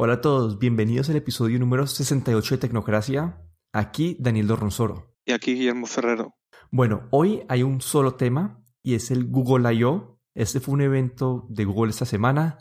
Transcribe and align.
Hola 0.00 0.12
a 0.12 0.20
todos, 0.20 0.60
bienvenidos 0.60 1.10
al 1.10 1.16
episodio 1.16 1.58
número 1.58 1.84
68 1.84 2.54
de 2.54 2.58
Tecnocracia. 2.58 3.42
Aquí 3.72 4.16
Daniel 4.20 4.46
Dorronzoro. 4.46 5.16
Y 5.26 5.32
aquí 5.32 5.54
Guillermo 5.54 5.86
Ferrero. 5.86 6.36
Bueno, 6.70 7.08
hoy 7.10 7.42
hay 7.48 7.64
un 7.64 7.80
solo 7.80 8.14
tema 8.14 8.62
y 8.80 8.94
es 8.94 9.10
el 9.10 9.26
Google 9.26 9.74
I.O. 9.74 10.20
Este 10.36 10.60
fue 10.60 10.74
un 10.74 10.82
evento 10.82 11.48
de 11.50 11.64
Google 11.64 11.90
esta 11.90 12.04
semana. 12.04 12.58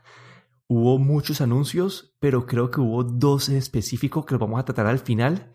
Hubo 0.68 0.98
muchos 0.98 1.40
anuncios, 1.40 2.18
pero 2.20 2.48
creo 2.48 2.72
que 2.72 2.82
hubo 2.82 3.04
dos 3.04 3.50
en 3.50 3.58
específico 3.58 4.26
que 4.26 4.34
los 4.34 4.42
vamos 4.42 4.60
a 4.60 4.66
tratar 4.66 4.88
al 4.88 4.98
final, 4.98 5.54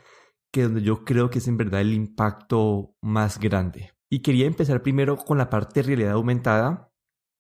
que 0.53 0.61
es 0.61 0.67
donde 0.69 0.83
yo 0.83 1.05
creo 1.05 1.31
que 1.31 1.41
es 1.41 1.49
en 1.49 1.57
verdad 1.57 1.81
el 1.81 1.95
impacto 1.95 2.95
más 3.01 3.41
grande. 3.41 3.91
Y 4.09 4.23
quería 4.23 4.47
empezar 4.47 4.85
primero 4.85 5.17
con 5.17 5.37
la 5.37 5.51
parte 5.51 5.81
de 5.81 5.89
realidad 5.89 6.13
aumentada. 6.13 6.93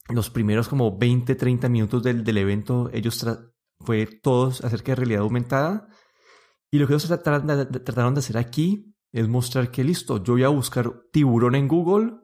Los 0.08 0.30
primeros 0.30 0.68
como 0.68 0.98
20, 0.98 1.32
30 1.36 1.68
minutos 1.68 2.02
del, 2.02 2.24
del 2.24 2.38
evento, 2.38 2.90
ellos 2.92 3.24
fue 3.84 4.06
todos 4.06 4.62
acerca 4.64 4.92
de 4.92 4.96
realidad 4.96 5.22
aumentada. 5.22 5.88
Y 6.70 6.78
lo 6.78 6.86
que 6.86 6.94
ellos 6.94 7.06
trataron 7.06 8.14
de, 8.14 8.20
hacer 8.20 8.38
aquí 8.38 8.94
es 9.12 9.28
mostrar 9.28 9.70
que 9.70 9.84
listo, 9.84 10.22
yo 10.22 10.34
voy 10.34 10.44
a 10.44 10.48
buscar 10.48 10.90
tiburón 11.12 11.54
en 11.54 11.68
Google 11.68 12.14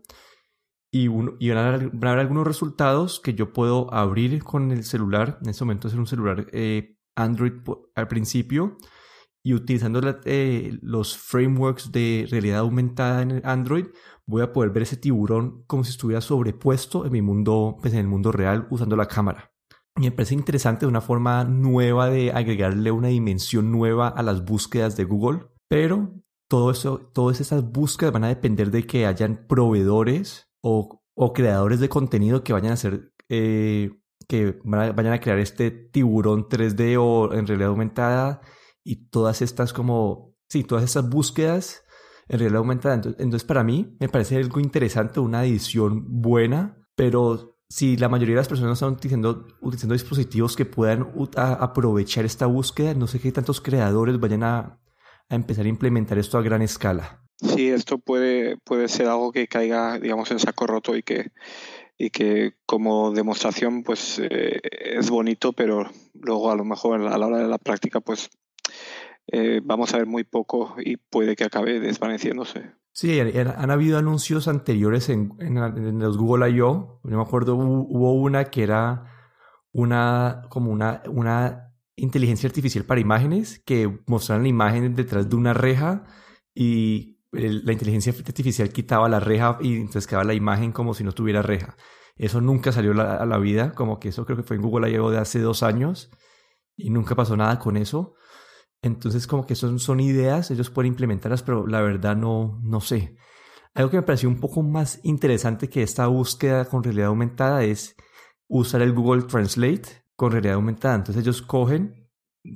y, 0.90 1.08
van, 1.08 1.58
a 1.58 1.68
haber, 1.68 2.18
algunos 2.18 2.46
resultados 2.46 3.20
que 3.20 3.34
yo 3.34 3.52
puedo 3.52 3.92
abrir 3.92 4.42
con 4.42 4.70
el 4.70 4.84
celular. 4.84 5.38
En 5.42 5.50
este 5.50 5.64
momento 5.64 5.88
es 5.88 5.94
un 5.94 6.06
celular 6.06 6.46
eh, 6.52 6.96
Android 7.14 7.52
al 7.94 8.08
principio 8.08 8.78
y 9.42 9.54
utilizando 9.54 10.00
eh, 10.24 10.78
los 10.82 11.16
frameworks 11.16 11.92
de 11.92 12.26
realidad 12.30 12.60
aumentada 12.60 13.22
en 13.22 13.42
Android 13.44 13.86
voy 14.28 14.42
a 14.42 14.52
poder 14.52 14.70
ver 14.70 14.82
ese 14.82 14.98
tiburón 14.98 15.64
como 15.66 15.84
si 15.84 15.90
estuviera 15.90 16.20
sobrepuesto 16.20 17.06
en 17.06 17.12
mi 17.12 17.22
mundo, 17.22 17.78
pues 17.80 17.94
en 17.94 18.00
el 18.00 18.08
mundo 18.08 18.30
real 18.30 18.66
usando 18.70 18.94
la 18.94 19.06
cámara. 19.06 19.52
Me 19.98 20.12
parece 20.12 20.34
interesante 20.34 20.86
una 20.86 21.00
forma 21.00 21.42
nueva 21.42 22.08
de 22.08 22.30
agregarle 22.30 22.92
una 22.92 23.08
dimensión 23.08 23.72
nueva 23.72 24.08
a 24.08 24.22
las 24.22 24.44
búsquedas 24.44 24.96
de 24.96 25.02
Google, 25.02 25.48
pero 25.68 26.14
todo 26.48 26.70
eso, 26.70 27.10
todas 27.12 27.40
esas 27.40 27.70
búsquedas 27.70 28.12
van 28.12 28.24
a 28.24 28.28
depender 28.28 28.70
de 28.70 28.86
que 28.86 29.06
hayan 29.06 29.46
proveedores 29.48 30.48
o, 30.62 31.02
o 31.16 31.32
creadores 31.32 31.80
de 31.80 31.88
contenido 31.88 32.44
que 32.44 32.52
vayan 32.52 32.70
a 32.70 32.74
hacer, 32.74 33.12
eh, 33.28 33.90
que 34.28 34.60
vayan 34.64 35.12
a 35.12 35.20
crear 35.20 35.40
este 35.40 35.72
tiburón 35.72 36.48
3D 36.48 36.96
o 37.00 37.34
en 37.34 37.48
realidad 37.48 37.70
aumentada 37.70 38.40
y 38.84 39.08
todas 39.08 39.42
estas 39.42 39.72
como, 39.72 40.36
sí, 40.48 40.62
todas 40.62 40.84
estas 40.84 41.08
búsquedas 41.10 41.82
en 42.28 42.38
realidad 42.38 42.60
aumentada. 42.60 42.94
Entonces, 42.94 43.42
para 43.42 43.64
mí 43.64 43.96
me 43.98 44.08
parece 44.08 44.36
algo 44.36 44.60
interesante, 44.60 45.18
una 45.18 45.44
edición 45.44 46.04
buena, 46.06 46.86
pero 46.94 47.57
si 47.68 47.96
la 47.96 48.08
mayoría 48.08 48.34
de 48.34 48.40
las 48.40 48.48
personas 48.48 48.74
están 48.74 48.94
utilizando, 48.94 49.44
dispositivos 49.92 50.56
que 50.56 50.64
puedan 50.64 51.08
aprovechar 51.36 52.24
esta 52.24 52.46
búsqueda, 52.46 52.94
no 52.94 53.06
sé 53.06 53.20
qué 53.20 53.30
tantos 53.30 53.60
creadores 53.60 54.18
vayan 54.18 54.42
a, 54.42 54.80
a, 55.28 55.34
empezar 55.34 55.66
a 55.66 55.68
implementar 55.68 56.18
esto 56.18 56.38
a 56.38 56.42
gran 56.42 56.62
escala. 56.62 57.22
Sí, 57.36 57.68
esto 57.68 57.98
puede, 57.98 58.56
puede 58.56 58.88
ser 58.88 59.06
algo 59.06 59.30
que 59.32 59.46
caiga, 59.46 59.98
digamos, 59.98 60.30
en 60.30 60.38
saco 60.38 60.66
roto 60.66 60.96
y 60.96 61.02
que, 61.02 61.30
y 61.98 62.10
que 62.10 62.54
como 62.64 63.12
demostración 63.12 63.82
pues 63.82 64.18
eh, 64.18 64.60
es 64.72 65.10
bonito, 65.10 65.52
pero 65.52 65.90
luego 66.14 66.50
a 66.50 66.56
lo 66.56 66.64
mejor 66.64 67.00
a 67.06 67.18
la 67.18 67.26
hora 67.26 67.38
de 67.38 67.48
la 67.48 67.58
práctica 67.58 68.00
pues 68.00 68.30
eh, 69.30 69.60
vamos 69.62 69.92
a 69.92 69.98
ver 69.98 70.06
muy 70.06 70.24
poco 70.24 70.76
y 70.78 70.96
puede 70.96 71.36
que 71.36 71.44
acabe 71.44 71.80
desvaneciéndose. 71.80 72.72
Sí, 72.92 73.20
han, 73.20 73.70
habido 73.70 73.98
anuncios 73.98 74.48
anteriores 74.48 75.08
en, 75.08 75.32
en, 75.38 75.98
los 76.00 76.18
Google 76.18 76.50
I.O. 76.50 77.00
Yo 77.04 77.16
me 77.16 77.22
acuerdo, 77.22 77.54
hubo, 77.54 78.14
una 78.14 78.46
que 78.46 78.64
era 78.64 79.04
una, 79.70 80.42
como 80.48 80.72
una, 80.72 81.02
una 81.08 81.74
inteligencia 81.94 82.48
artificial 82.48 82.84
para 82.84 83.00
imágenes 83.00 83.62
que 83.64 84.00
mostraban 84.06 84.42
la 84.42 84.48
imagen 84.48 84.96
detrás 84.96 85.28
de 85.28 85.36
una 85.36 85.54
reja 85.54 86.06
y 86.54 87.20
la 87.30 87.72
inteligencia 87.72 88.12
artificial 88.12 88.70
quitaba 88.70 89.08
la 89.08 89.20
reja 89.20 89.58
y 89.60 89.76
entonces 89.76 90.06
quedaba 90.06 90.24
la 90.24 90.34
imagen 90.34 90.72
como 90.72 90.94
si 90.94 91.04
no 91.04 91.12
tuviera 91.12 91.42
reja. 91.42 91.76
Eso 92.16 92.40
nunca 92.40 92.72
salió 92.72 93.00
a 93.00 93.24
la 93.24 93.38
vida, 93.38 93.74
como 93.74 94.00
que 94.00 94.08
eso 94.08 94.24
creo 94.24 94.38
que 94.38 94.42
fue 94.42 94.56
en 94.56 94.62
Google 94.62 94.90
I.O. 94.90 95.10
de 95.10 95.18
hace 95.18 95.38
dos 95.38 95.62
años 95.62 96.10
y 96.76 96.90
nunca 96.90 97.14
pasó 97.14 97.36
nada 97.36 97.60
con 97.60 97.76
eso. 97.76 98.14
Entonces, 98.82 99.26
como 99.26 99.46
que 99.46 99.54
son, 99.54 99.78
son 99.78 100.00
ideas, 100.00 100.50
ellos 100.50 100.70
pueden 100.70 100.92
implementarlas, 100.92 101.42
pero 101.42 101.66
la 101.66 101.80
verdad 101.80 102.16
no, 102.16 102.60
no 102.62 102.80
sé. 102.80 103.16
Algo 103.74 103.90
que 103.90 103.96
me 103.96 104.02
pareció 104.02 104.28
un 104.28 104.40
poco 104.40 104.62
más 104.62 105.00
interesante 105.02 105.68
que 105.68 105.82
esta 105.82 106.06
búsqueda 106.06 106.64
con 106.64 106.82
realidad 106.82 107.08
aumentada 107.08 107.64
es 107.64 107.96
usar 108.48 108.82
el 108.82 108.92
Google 108.92 109.22
Translate 109.22 110.04
con 110.16 110.32
realidad 110.32 110.54
aumentada. 110.54 110.96
Entonces 110.96 111.22
ellos 111.22 111.42
cogen, 111.42 112.08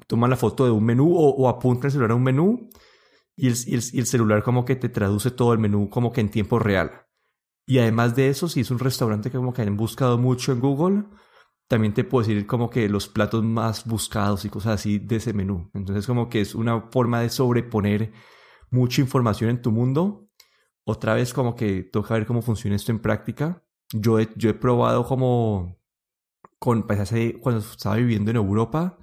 toman 0.07 0.31
la 0.31 0.37
foto 0.37 0.65
de 0.65 0.71
un 0.71 0.85
menú 0.85 1.13
o, 1.15 1.49
apuntan 1.49 1.87
el 1.87 1.93
celular 1.93 2.13
a 2.13 2.15
un 2.17 2.23
menú 2.23 2.71
y 3.37 3.49
el, 3.49 3.55
y, 3.67 3.75
el, 3.99 4.07
celular 4.07 4.43
como 4.43 4.65
que 4.65 4.77
te 4.77 4.89
traduce 4.89 5.31
todo 5.31 5.53
el 5.53 5.59
menú 5.59 5.89
como 5.89 6.13
que 6.13 6.21
en 6.21 6.31
tiempo 6.31 6.59
real. 6.59 7.07
Y 7.67 7.79
además 7.79 8.17
de 8.17 8.29
eso, 8.29 8.49
si 8.49 8.61
es 8.61 8.71
un 8.71 8.79
restaurante 8.79 9.31
que 9.31 9.37
como 9.37 9.53
que 9.53 9.63
han 9.63 9.77
buscado 9.77 10.19
mucho 10.19 10.53
en 10.53 10.61
Google, 10.61 11.05
también 11.73 11.95
te 11.95 12.05
puedo 12.05 12.29
decir 12.29 12.47
como 12.47 12.69
que 12.69 12.87
los 12.87 13.09
platos 13.09 13.43
más 13.43 13.87
buscados 13.87 14.45
y 14.45 14.51
cosas 14.51 14.75
así 14.75 14.99
de 14.99 15.17
ese 15.17 15.33
menú. 15.33 15.71
Entonces 15.73 16.07
como 16.07 16.29
que 16.29 16.43
es 16.43 16.55
una 16.55 16.91
forma 16.91 17.23
de 17.23 17.31
sobreponer 17.31 18.13
mucha 18.71 19.01
información 19.01 19.49
en 19.49 19.63
tu 19.63 19.73
mundo. 19.73 20.29
Otra 20.85 21.15
vez 21.15 21.33
como 21.33 21.57
que 21.57 21.83
toca 21.83 22.13
ver 22.13 22.27
cómo 22.27 22.43
funciona 22.43 22.77
esto 22.77 22.93
en 22.93 22.99
práctica. 22.99 23.65
Yo 23.91 24.21
he, 24.21 24.29
yo 24.37 24.51
he 24.51 24.53
probado 24.53 25.07
como 25.07 25.81
con 26.59 26.87
pues 26.87 27.01
hace, 27.01 27.41
cuando 27.41 27.63
estaba 27.63 27.97
viviendo 27.97 28.31
en 28.31 28.37
Europa, 28.37 28.99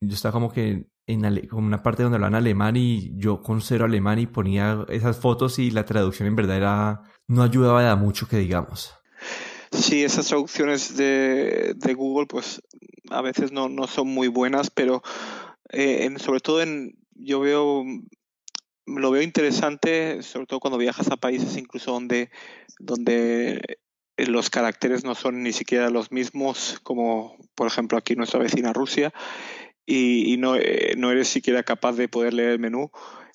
yo 0.00 0.14
estaba 0.14 0.32
como 0.32 0.50
que 0.50 0.88
en 1.06 1.48
como 1.48 1.66
una 1.66 1.82
parte 1.82 2.02
donde 2.02 2.16
hablaban 2.16 2.36
alemán 2.36 2.78
y 2.78 3.14
yo 3.18 3.42
con 3.42 3.60
cero 3.60 3.84
alemán 3.84 4.18
y 4.20 4.26
ponía 4.26 4.86
esas 4.88 5.18
fotos 5.18 5.58
y 5.58 5.70
la 5.70 5.84
traducción 5.84 6.28
en 6.28 6.36
verdad 6.36 6.56
era 6.56 7.02
no 7.28 7.42
ayudaba 7.42 7.82
de 7.82 7.94
mucho 7.94 8.26
que 8.26 8.38
digamos. 8.38 8.94
Sí, 9.72 10.02
esas 10.02 10.26
traducciones 10.26 10.96
de, 10.96 11.74
de 11.76 11.94
Google, 11.94 12.26
pues 12.26 12.60
a 13.10 13.22
veces 13.22 13.52
no, 13.52 13.68
no 13.68 13.86
son 13.86 14.08
muy 14.08 14.28
buenas, 14.28 14.70
pero 14.70 15.02
eh, 15.70 16.04
en, 16.04 16.18
sobre 16.18 16.40
todo 16.40 16.60
en, 16.60 16.96
yo 17.14 17.40
veo, 17.40 17.84
lo 18.86 19.10
veo 19.10 19.22
interesante, 19.22 20.22
sobre 20.22 20.46
todo 20.46 20.60
cuando 20.60 20.78
viajas 20.78 21.10
a 21.10 21.16
países 21.16 21.56
incluso 21.56 21.92
donde, 21.92 22.30
donde 22.80 23.78
los 24.16 24.50
caracteres 24.50 25.04
no 25.04 25.14
son 25.14 25.42
ni 25.42 25.52
siquiera 25.52 25.88
los 25.90 26.10
mismos, 26.10 26.80
como 26.82 27.36
por 27.54 27.68
ejemplo 27.68 27.96
aquí 27.96 28.16
nuestra 28.16 28.40
vecina 28.40 28.72
Rusia, 28.72 29.12
y, 29.86 30.32
y 30.32 30.36
no, 30.36 30.56
eh, 30.56 30.94
no 30.96 31.10
eres 31.10 31.28
siquiera 31.28 31.62
capaz 31.62 31.92
de 31.92 32.08
poder 32.08 32.34
leer 32.34 32.50
el 32.50 32.58
menú. 32.58 32.90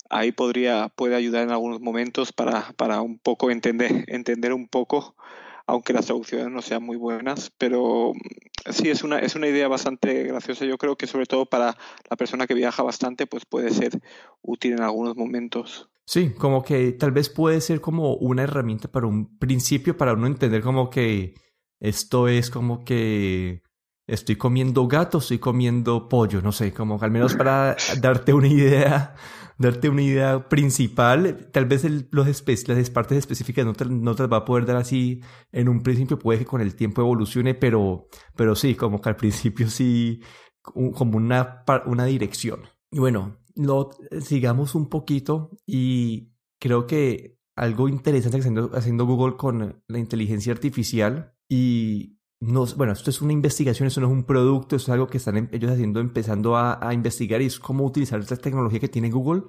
Ahí 0.08 0.32
podría 0.32 0.88
puede 0.88 1.16
ayudar 1.16 1.42
en 1.42 1.50
algunos 1.50 1.80
momentos 1.80 2.32
para, 2.32 2.72
para 2.76 3.00
un 3.00 3.18
poco 3.18 3.50
entender 3.50 4.04
entender 4.06 4.52
un 4.52 4.68
poco 4.68 5.16
aunque 5.66 5.92
las 5.92 6.06
traducciones 6.06 6.50
no 6.50 6.62
sean 6.62 6.82
muy 6.82 6.96
buenas, 6.96 7.52
pero 7.58 8.12
mm, 8.14 8.72
sí 8.72 8.88
es 8.88 9.02
una, 9.02 9.18
es 9.18 9.34
una 9.34 9.48
idea 9.48 9.68
bastante 9.68 10.24
graciosa. 10.24 10.64
Yo 10.64 10.78
creo 10.78 10.96
que 10.96 11.06
sobre 11.06 11.26
todo 11.26 11.46
para 11.46 11.76
la 12.08 12.16
persona 12.16 12.46
que 12.46 12.54
viaja 12.54 12.82
bastante, 12.82 13.26
pues 13.26 13.44
puede 13.44 13.70
ser 13.70 14.00
útil 14.42 14.74
en 14.74 14.82
algunos 14.82 15.16
momentos. 15.16 15.88
Sí, 16.06 16.32
como 16.34 16.62
que 16.62 16.92
tal 16.92 17.10
vez 17.10 17.28
puede 17.28 17.60
ser 17.60 17.80
como 17.80 18.14
una 18.14 18.44
herramienta 18.44 18.88
para 18.88 19.06
un 19.06 19.38
principio, 19.38 19.96
para 19.96 20.12
uno 20.12 20.28
entender 20.28 20.62
como 20.62 20.88
que 20.88 21.34
esto 21.80 22.28
es 22.28 22.48
como 22.48 22.84
que 22.84 23.62
estoy 24.06 24.36
comiendo 24.36 24.86
gato, 24.86 25.18
estoy 25.18 25.40
comiendo 25.40 26.08
pollo, 26.08 26.40
no 26.42 26.52
sé, 26.52 26.72
como 26.72 26.98
al 27.02 27.10
menos 27.10 27.34
para 27.34 27.76
darte 28.00 28.32
una 28.32 28.46
idea 28.46 29.14
darte 29.58 29.88
una 29.88 30.02
idea 30.02 30.48
principal. 30.48 31.48
Tal 31.52 31.66
vez 31.66 31.86
los 32.10 32.26
las 32.68 32.90
partes 32.90 33.18
específicas 33.18 33.64
no 33.64 33.72
te, 33.72 33.84
no 33.86 34.14
te 34.14 34.22
las 34.22 34.32
va 34.32 34.38
a 34.38 34.44
poder 34.44 34.66
dar 34.66 34.76
así 34.76 35.20
en 35.52 35.68
un 35.68 35.82
principio. 35.82 36.18
Puede 36.18 36.40
que 36.40 36.44
con 36.46 36.60
el 36.60 36.74
tiempo 36.74 37.02
evolucione, 37.02 37.54
pero, 37.54 38.08
pero 38.36 38.54
sí, 38.54 38.74
como 38.74 39.00
que 39.00 39.08
al 39.08 39.16
principio 39.16 39.68
sí, 39.68 40.20
como 40.62 41.16
una, 41.16 41.64
una 41.86 42.04
dirección. 42.04 42.60
Y 42.90 42.98
bueno, 42.98 43.38
lo, 43.54 43.90
sigamos 44.20 44.74
un 44.74 44.88
poquito 44.88 45.50
y 45.66 46.32
creo 46.58 46.86
que 46.86 47.38
algo 47.54 47.88
interesante 47.88 48.36
que 48.36 48.40
está 48.40 48.50
haciendo, 48.50 48.76
haciendo 48.76 49.06
Google 49.06 49.36
con 49.36 49.82
la 49.86 49.98
inteligencia 49.98 50.52
artificial 50.52 51.34
y 51.48 52.15
no, 52.40 52.66
bueno, 52.76 52.92
esto 52.92 53.10
es 53.10 53.22
una 53.22 53.32
investigación, 53.32 53.86
esto 53.86 54.00
no 54.00 54.08
es 54.08 54.12
un 54.12 54.24
producto, 54.24 54.76
es 54.76 54.88
algo 54.88 55.06
que 55.06 55.16
están 55.16 55.36
em, 55.36 55.48
ellos 55.52 55.70
haciendo, 55.70 56.00
empezando 56.00 56.56
a, 56.56 56.92
investigar 56.92 57.40
y 57.40 57.46
es 57.46 57.58
cómo 57.58 57.84
utilizar 57.84 58.20
esta 58.20 58.36
tecnología 58.36 58.80
que 58.80 58.88
tiene 58.88 59.10
Google 59.10 59.44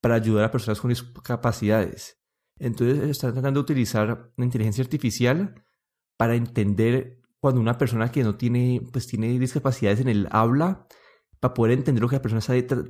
para 0.00 0.14
ayudar 0.14 0.44
a 0.44 0.50
personas 0.50 0.80
con 0.80 0.90
discapacidades. 0.90 2.20
Entonces 2.58 2.98
están 3.10 3.32
tratando 3.32 3.60
de 3.60 3.64
utilizar 3.64 4.32
la 4.36 4.44
inteligencia 4.44 4.84
artificial 4.84 5.64
para 6.16 6.34
entender 6.34 7.20
cuando 7.40 7.60
una 7.60 7.78
persona 7.78 8.12
que 8.12 8.22
no 8.22 8.36
tiene, 8.36 8.82
pues 8.92 9.06
tiene 9.06 9.38
discapacidades 9.38 10.00
en 10.00 10.08
el 10.08 10.28
habla, 10.30 10.86
para 11.40 11.54
poder 11.54 11.72
entender 11.72 12.02
lo 12.02 12.08
que 12.08 12.16
la 12.16 12.22
persona 12.22 12.40
está 12.40 12.84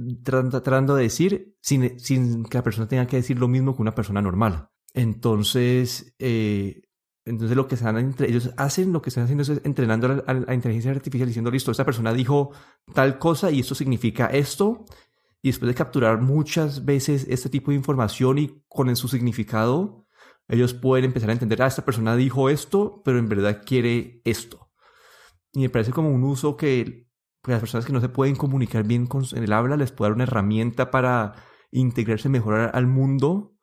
tratando 0.62 0.96
de 0.96 1.04
decir 1.04 1.56
sin, 1.62 1.98
sin, 2.00 2.44
que 2.44 2.58
la 2.58 2.64
persona 2.64 2.88
tenga 2.88 3.06
que 3.06 3.16
decir 3.16 3.38
lo 3.38 3.46
mismo 3.46 3.74
que 3.76 3.82
una 3.82 3.94
persona 3.94 4.20
normal. 4.20 4.68
Entonces, 4.92 6.16
eh, 6.18 6.82
Entonces 7.30 7.56
lo 7.56 7.68
que 7.68 7.76
están 7.76 7.96
entre 7.96 8.28
ellos 8.28 8.50
hacen, 8.56 8.92
lo 8.92 9.00
que 9.00 9.10
están 9.10 9.24
haciendo 9.24 9.42
es 9.42 9.50
entrenando 9.64 10.24
a 10.26 10.34
la, 10.34 10.54
inteligencia 10.54 10.90
artificial 10.90 11.28
diciendo, 11.28 11.50
listo, 11.50 11.70
esta 11.70 11.84
persona 11.84 12.12
dijo 12.12 12.50
tal 12.92 13.18
cosa 13.18 13.52
y 13.52 13.60
esto 13.60 13.76
significa 13.76 14.26
esto. 14.26 14.84
Y 15.40 15.48
después 15.48 15.68
de 15.68 15.74
capturar 15.74 16.20
muchas 16.20 16.84
veces 16.84 17.26
este 17.28 17.48
tipo 17.48 17.70
de 17.70 17.76
información 17.76 18.38
y 18.38 18.64
con 18.68 18.94
su 18.96 19.06
significado, 19.06 20.06
ellos 20.48 20.74
pueden 20.74 21.04
empezar 21.04 21.30
a 21.30 21.34
entender, 21.34 21.62
ah, 21.62 21.68
esta 21.68 21.84
persona 21.84 22.16
dijo 22.16 22.50
esto, 22.50 23.00
pero 23.04 23.18
en 23.18 23.28
verdad 23.28 23.62
quiere 23.64 24.20
esto. 24.24 24.68
Y 25.52 25.60
me 25.60 25.70
parece 25.70 25.92
como 25.92 26.10
un 26.10 26.24
uso 26.24 26.56
que 26.56 27.06
pues, 27.42 27.52
las 27.54 27.60
personas 27.60 27.86
que 27.86 27.92
no 27.92 28.00
se 28.00 28.08
pueden 28.08 28.34
comunicar 28.34 28.82
bien 28.84 29.06
con, 29.06 29.24
el 29.32 29.52
habla 29.52 29.76
les 29.76 29.92
puede 29.92 30.10
dar 30.10 30.16
una 30.16 30.24
herramienta 30.24 30.90
para 30.90 31.34
integrarse 31.70 32.28
mejor 32.28 32.70
al 32.74 32.86
mundo 32.88 33.54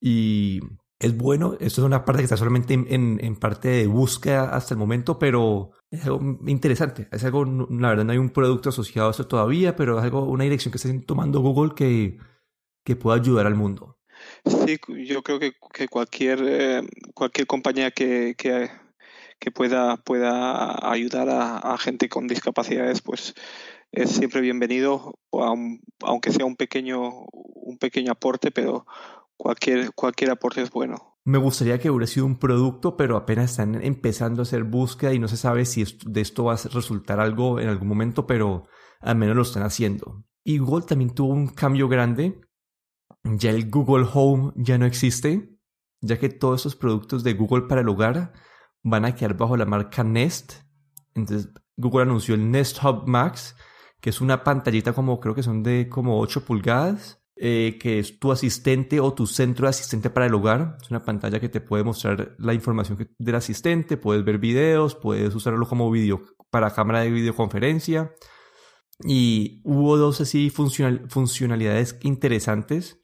y 0.00 0.60
es 1.04 1.16
bueno. 1.16 1.54
Esto 1.60 1.82
es 1.82 1.86
una 1.86 2.04
parte 2.04 2.20
que 2.20 2.24
está 2.24 2.36
solamente 2.36 2.74
en, 2.74 3.18
en, 3.20 3.36
parte 3.36 3.68
de 3.68 3.86
búsqueda 3.86 4.54
hasta 4.54 4.74
el 4.74 4.78
momento, 4.78 5.18
pero 5.18 5.72
es 5.90 6.04
algo 6.04 6.38
interesante. 6.46 7.08
Es 7.12 7.24
algo, 7.24 7.44
la 7.44 7.90
verdad, 7.90 8.04
no 8.04 8.12
hay 8.12 8.18
un 8.18 8.30
producto 8.30 8.70
asociado 8.70 9.08
a 9.08 9.10
eso 9.10 9.26
todavía, 9.26 9.76
pero 9.76 9.98
es 9.98 10.04
algo, 10.04 10.24
una 10.24 10.44
dirección 10.44 10.72
que 10.72 10.78
está 10.78 10.88
tomando 11.06 11.40
Google 11.40 11.74
que, 11.76 12.18
que 12.84 12.96
pueda 12.96 13.18
ayudar 13.18 13.46
al 13.46 13.54
mundo. 13.54 13.98
Sí, 14.46 14.78
yo 15.06 15.22
creo 15.22 15.38
que, 15.38 15.52
que 15.72 15.88
cualquier, 15.88 16.40
eh, 16.42 16.82
cualquier 17.14 17.46
compañía 17.46 17.90
que, 17.90 18.34
que, 18.36 18.70
pueda, 19.50 19.98
pueda 19.98 20.90
ayudar 20.90 21.28
a, 21.28 21.58
a, 21.58 21.76
gente 21.76 22.08
con 22.08 22.26
discapacidades, 22.26 23.02
pues 23.02 23.34
es 23.92 24.10
siempre 24.10 24.40
bienvenido, 24.40 25.14
aunque 26.00 26.32
sea 26.32 26.46
un 26.46 26.56
pequeño, 26.56 27.26
un 27.30 27.78
pequeño 27.78 28.12
aporte, 28.12 28.50
pero 28.50 28.86
cualquier, 29.36 29.92
cualquier 29.92 30.30
aporte 30.30 30.62
es 30.62 30.70
bueno. 30.70 31.16
Me 31.24 31.38
gustaría 31.38 31.78
que 31.78 31.90
hubiera 31.90 32.06
sido 32.06 32.26
un 32.26 32.38
producto, 32.38 32.96
pero 32.96 33.16
apenas 33.16 33.52
están 33.52 33.82
empezando 33.82 34.42
a 34.42 34.44
hacer 34.44 34.64
búsqueda 34.64 35.14
y 35.14 35.18
no 35.18 35.26
se 35.26 35.38
sabe 35.38 35.64
si 35.64 35.84
de 36.04 36.20
esto 36.20 36.44
va 36.44 36.54
a 36.54 36.68
resultar 36.70 37.18
algo 37.18 37.60
en 37.60 37.68
algún 37.68 37.88
momento, 37.88 38.26
pero 38.26 38.68
al 39.00 39.16
menos 39.16 39.34
lo 39.34 39.42
están 39.42 39.62
haciendo. 39.62 40.24
Y 40.44 40.58
Google 40.58 40.84
también 40.84 41.14
tuvo 41.14 41.32
un 41.32 41.48
cambio 41.48 41.88
grande. 41.88 42.40
Ya 43.22 43.50
el 43.50 43.70
Google 43.70 44.06
Home 44.12 44.52
ya 44.56 44.76
no 44.76 44.84
existe, 44.84 45.58
ya 46.02 46.18
que 46.18 46.28
todos 46.28 46.60
esos 46.60 46.76
productos 46.76 47.24
de 47.24 47.32
Google 47.32 47.62
para 47.62 47.80
el 47.80 47.88
hogar 47.88 48.34
van 48.82 49.06
a 49.06 49.14
quedar 49.14 49.34
bajo 49.34 49.56
la 49.56 49.64
marca 49.64 50.04
Nest. 50.04 50.56
Entonces 51.14 51.48
Google 51.78 52.02
anunció 52.02 52.34
el 52.34 52.50
Nest 52.50 52.84
Hub 52.84 53.08
Max, 53.08 53.56
que 54.02 54.10
es 54.10 54.20
una 54.20 54.44
pantallita 54.44 54.92
como 54.92 55.18
creo 55.20 55.34
que 55.34 55.42
son 55.42 55.62
de 55.62 55.88
como 55.88 56.20
8 56.20 56.44
pulgadas 56.44 57.23
eh, 57.36 57.78
que 57.80 57.98
es 57.98 58.18
tu 58.20 58.30
asistente 58.30 59.00
o 59.00 59.12
tu 59.12 59.26
centro 59.26 59.66
de 59.66 59.70
asistente 59.70 60.08
para 60.08 60.26
el 60.26 60.34
hogar. 60.34 60.76
Es 60.80 60.90
una 60.90 61.02
pantalla 61.02 61.40
que 61.40 61.48
te 61.48 61.60
puede 61.60 61.82
mostrar 61.82 62.36
la 62.38 62.54
información 62.54 63.08
del 63.18 63.34
asistente, 63.34 63.96
puedes 63.96 64.24
ver 64.24 64.38
videos, 64.38 64.94
puedes 64.94 65.34
usarlo 65.34 65.66
como 65.66 65.90
video 65.90 66.22
para 66.50 66.72
cámara 66.72 67.00
de 67.00 67.10
videoconferencia. 67.10 68.12
Y 69.02 69.60
hubo 69.64 69.96
dos 69.96 70.20
así 70.20 70.50
funcionalidades 70.50 71.98
interesantes. 72.02 73.00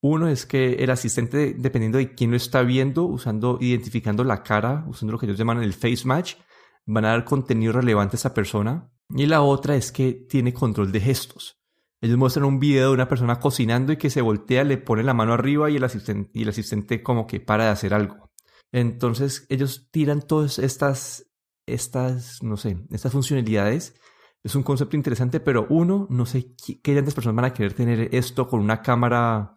Uno 0.00 0.28
es 0.28 0.46
que 0.46 0.74
el 0.74 0.90
asistente, 0.90 1.54
dependiendo 1.58 1.98
de 1.98 2.14
quién 2.14 2.30
lo 2.30 2.36
está 2.36 2.62
viendo, 2.62 3.04
usando, 3.04 3.58
identificando 3.60 4.24
la 4.24 4.42
cara, 4.42 4.84
usando 4.88 5.12
lo 5.12 5.18
que 5.18 5.26
ellos 5.26 5.38
llaman 5.38 5.62
el 5.62 5.74
face 5.74 6.02
match, 6.04 6.36
van 6.86 7.04
a 7.04 7.10
dar 7.10 7.24
contenido 7.24 7.72
relevante 7.72 8.16
a 8.16 8.18
esa 8.18 8.34
persona. 8.34 8.90
Y 9.10 9.26
la 9.26 9.42
otra 9.42 9.76
es 9.76 9.92
que 9.92 10.12
tiene 10.12 10.54
control 10.54 10.92
de 10.92 11.00
gestos. 11.00 11.63
Ellos 12.04 12.18
muestran 12.18 12.44
un 12.44 12.60
video 12.60 12.88
de 12.88 12.94
una 12.96 13.08
persona 13.08 13.40
cocinando 13.40 13.90
y 13.90 13.96
que 13.96 14.10
se 14.10 14.20
voltea, 14.20 14.62
le 14.62 14.76
pone 14.76 15.02
la 15.02 15.14
mano 15.14 15.32
arriba 15.32 15.70
y 15.70 15.76
el 15.76 15.84
asistente, 15.84 16.30
y 16.34 16.42
el 16.42 16.50
asistente 16.50 17.02
como 17.02 17.26
que 17.26 17.40
para 17.40 17.64
de 17.64 17.70
hacer 17.70 17.94
algo. 17.94 18.30
Entonces 18.72 19.46
ellos 19.48 19.88
tiran 19.90 20.20
todas 20.20 20.58
estas, 20.58 21.32
estas, 21.64 22.42
no 22.42 22.58
sé, 22.58 22.76
estas 22.90 23.10
funcionalidades. 23.10 23.98
Es 24.42 24.54
un 24.54 24.62
concepto 24.62 24.96
interesante, 24.96 25.40
pero 25.40 25.66
uno, 25.70 26.06
no 26.10 26.26
sé 26.26 26.54
qué, 26.82 26.94
tantas 26.94 27.14
personas 27.14 27.36
van 27.36 27.46
a 27.46 27.54
querer 27.54 27.72
tener 27.72 28.14
esto 28.14 28.48
con 28.48 28.60
una 28.60 28.82
cámara. 28.82 29.56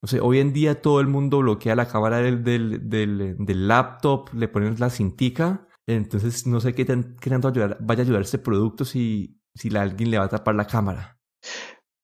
No 0.00 0.08
sé, 0.08 0.18
hoy 0.18 0.38
en 0.38 0.54
día 0.54 0.80
todo 0.80 0.98
el 0.98 1.08
mundo 1.08 1.40
bloquea 1.40 1.76
la 1.76 1.88
cámara 1.88 2.20
del, 2.22 2.42
del, 2.42 2.88
del, 2.88 3.68
laptop, 3.68 4.32
le 4.32 4.48
ponen 4.48 4.76
la 4.78 4.88
cintica. 4.88 5.68
Entonces 5.86 6.46
no 6.46 6.58
sé 6.58 6.72
qué, 6.74 6.86
qué 6.86 7.28
tanto 7.28 7.52
vaya 7.52 8.02
a 8.02 8.06
ayudar 8.06 8.22
este 8.22 8.38
producto 8.38 8.86
si, 8.86 9.42
si 9.54 9.76
alguien 9.76 10.10
le 10.10 10.16
va 10.16 10.24
a 10.24 10.30
tapar 10.30 10.54
la 10.54 10.66
cámara. 10.66 11.18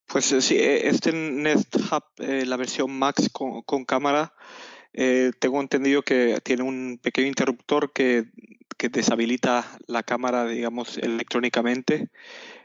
Pues 0.09 0.33
eh, 0.33 0.41
sí, 0.41 0.57
eh, 0.57 0.89
este 0.89 1.13
Nest 1.13 1.77
Hub, 1.77 2.03
eh, 2.17 2.47
la 2.47 2.57
versión 2.57 2.91
Max 2.99 3.29
con, 3.31 3.85
cámara, 3.85 4.33
tengo 5.39 5.61
entendido 5.61 6.03
que 6.03 6.41
tiene 6.43 6.63
un 6.63 6.99
pequeño 7.01 7.29
interruptor 7.29 7.93
que, 7.93 8.25
deshabilita 8.91 9.67
la 9.87 10.03
cámara, 10.03 10.47
digamos, 10.47 10.97
electrónicamente, 10.97 12.09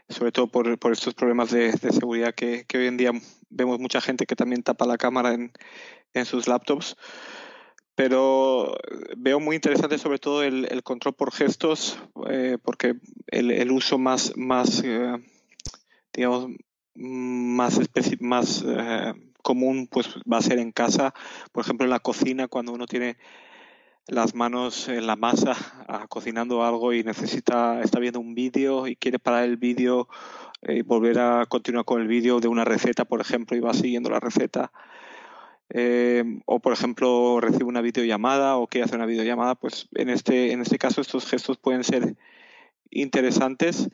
sobre 0.08 0.32
todo 0.32 0.46
por, 0.46 0.92
estos 0.92 1.12
problemas 1.12 1.50
de, 1.50 1.72
seguridad 1.92 2.34
que, 2.34 2.64
hoy 2.74 2.86
en 2.86 2.96
día 2.96 3.12
vemos 3.50 3.78
mucha 3.78 4.00
gente 4.00 4.24
que 4.26 4.36
también 4.36 4.62
tapa 4.62 4.86
la 4.86 4.96
cámara 4.96 5.34
en, 5.34 6.24
sus 6.24 6.48
laptops. 6.48 6.96
Pero 7.94 8.74
veo 9.16 9.38
muy 9.38 9.56
interesante 9.56 9.98
sobre 9.98 10.18
todo 10.18 10.42
el, 10.42 10.82
control 10.82 11.14
por 11.14 11.30
gestos, 11.30 11.98
porque 12.62 12.96
el, 13.26 13.70
uso 13.70 13.98
más, 13.98 14.32
más 14.34 14.82
digamos, 16.12 16.48
más, 16.94 17.80
más 18.20 18.64
eh, 18.66 19.12
común 19.42 19.88
pues 19.90 20.08
va 20.30 20.38
a 20.38 20.42
ser 20.42 20.58
en 20.58 20.72
casa, 20.72 21.14
por 21.52 21.64
ejemplo 21.64 21.84
en 21.84 21.90
la 21.90 22.00
cocina 22.00 22.48
cuando 22.48 22.72
uno 22.72 22.86
tiene 22.86 23.16
las 24.06 24.34
manos 24.34 24.88
en 24.88 25.06
la 25.06 25.16
masa 25.16 25.56
ah, 25.88 26.06
cocinando 26.08 26.64
algo 26.64 26.92
y 26.92 27.02
necesita, 27.02 27.80
está 27.82 27.98
viendo 28.00 28.20
un 28.20 28.34
vídeo 28.34 28.86
y 28.86 28.96
quiere 28.96 29.18
parar 29.18 29.44
el 29.44 29.56
vídeo 29.56 30.08
y 30.66 30.82
volver 30.82 31.18
a 31.18 31.46
continuar 31.46 31.84
con 31.84 32.00
el 32.00 32.08
vídeo 32.08 32.40
de 32.40 32.48
una 32.48 32.64
receta, 32.64 33.04
por 33.04 33.20
ejemplo, 33.20 33.56
y 33.56 33.60
va 33.60 33.74
siguiendo 33.74 34.10
la 34.10 34.20
receta. 34.20 34.72
Eh, 35.70 36.22
o 36.44 36.60
por 36.60 36.72
ejemplo 36.72 37.40
recibe 37.40 37.64
una 37.64 37.80
videollamada 37.80 38.56
o 38.56 38.66
quiere 38.66 38.84
hacer 38.84 38.96
una 38.96 39.06
videollamada, 39.06 39.54
pues 39.54 39.88
en 39.94 40.10
este, 40.10 40.52
en 40.52 40.60
este 40.60 40.78
caso 40.78 41.00
estos 41.00 41.26
gestos 41.26 41.56
pueden 41.58 41.84
ser 41.84 42.16
interesantes. 42.90 43.88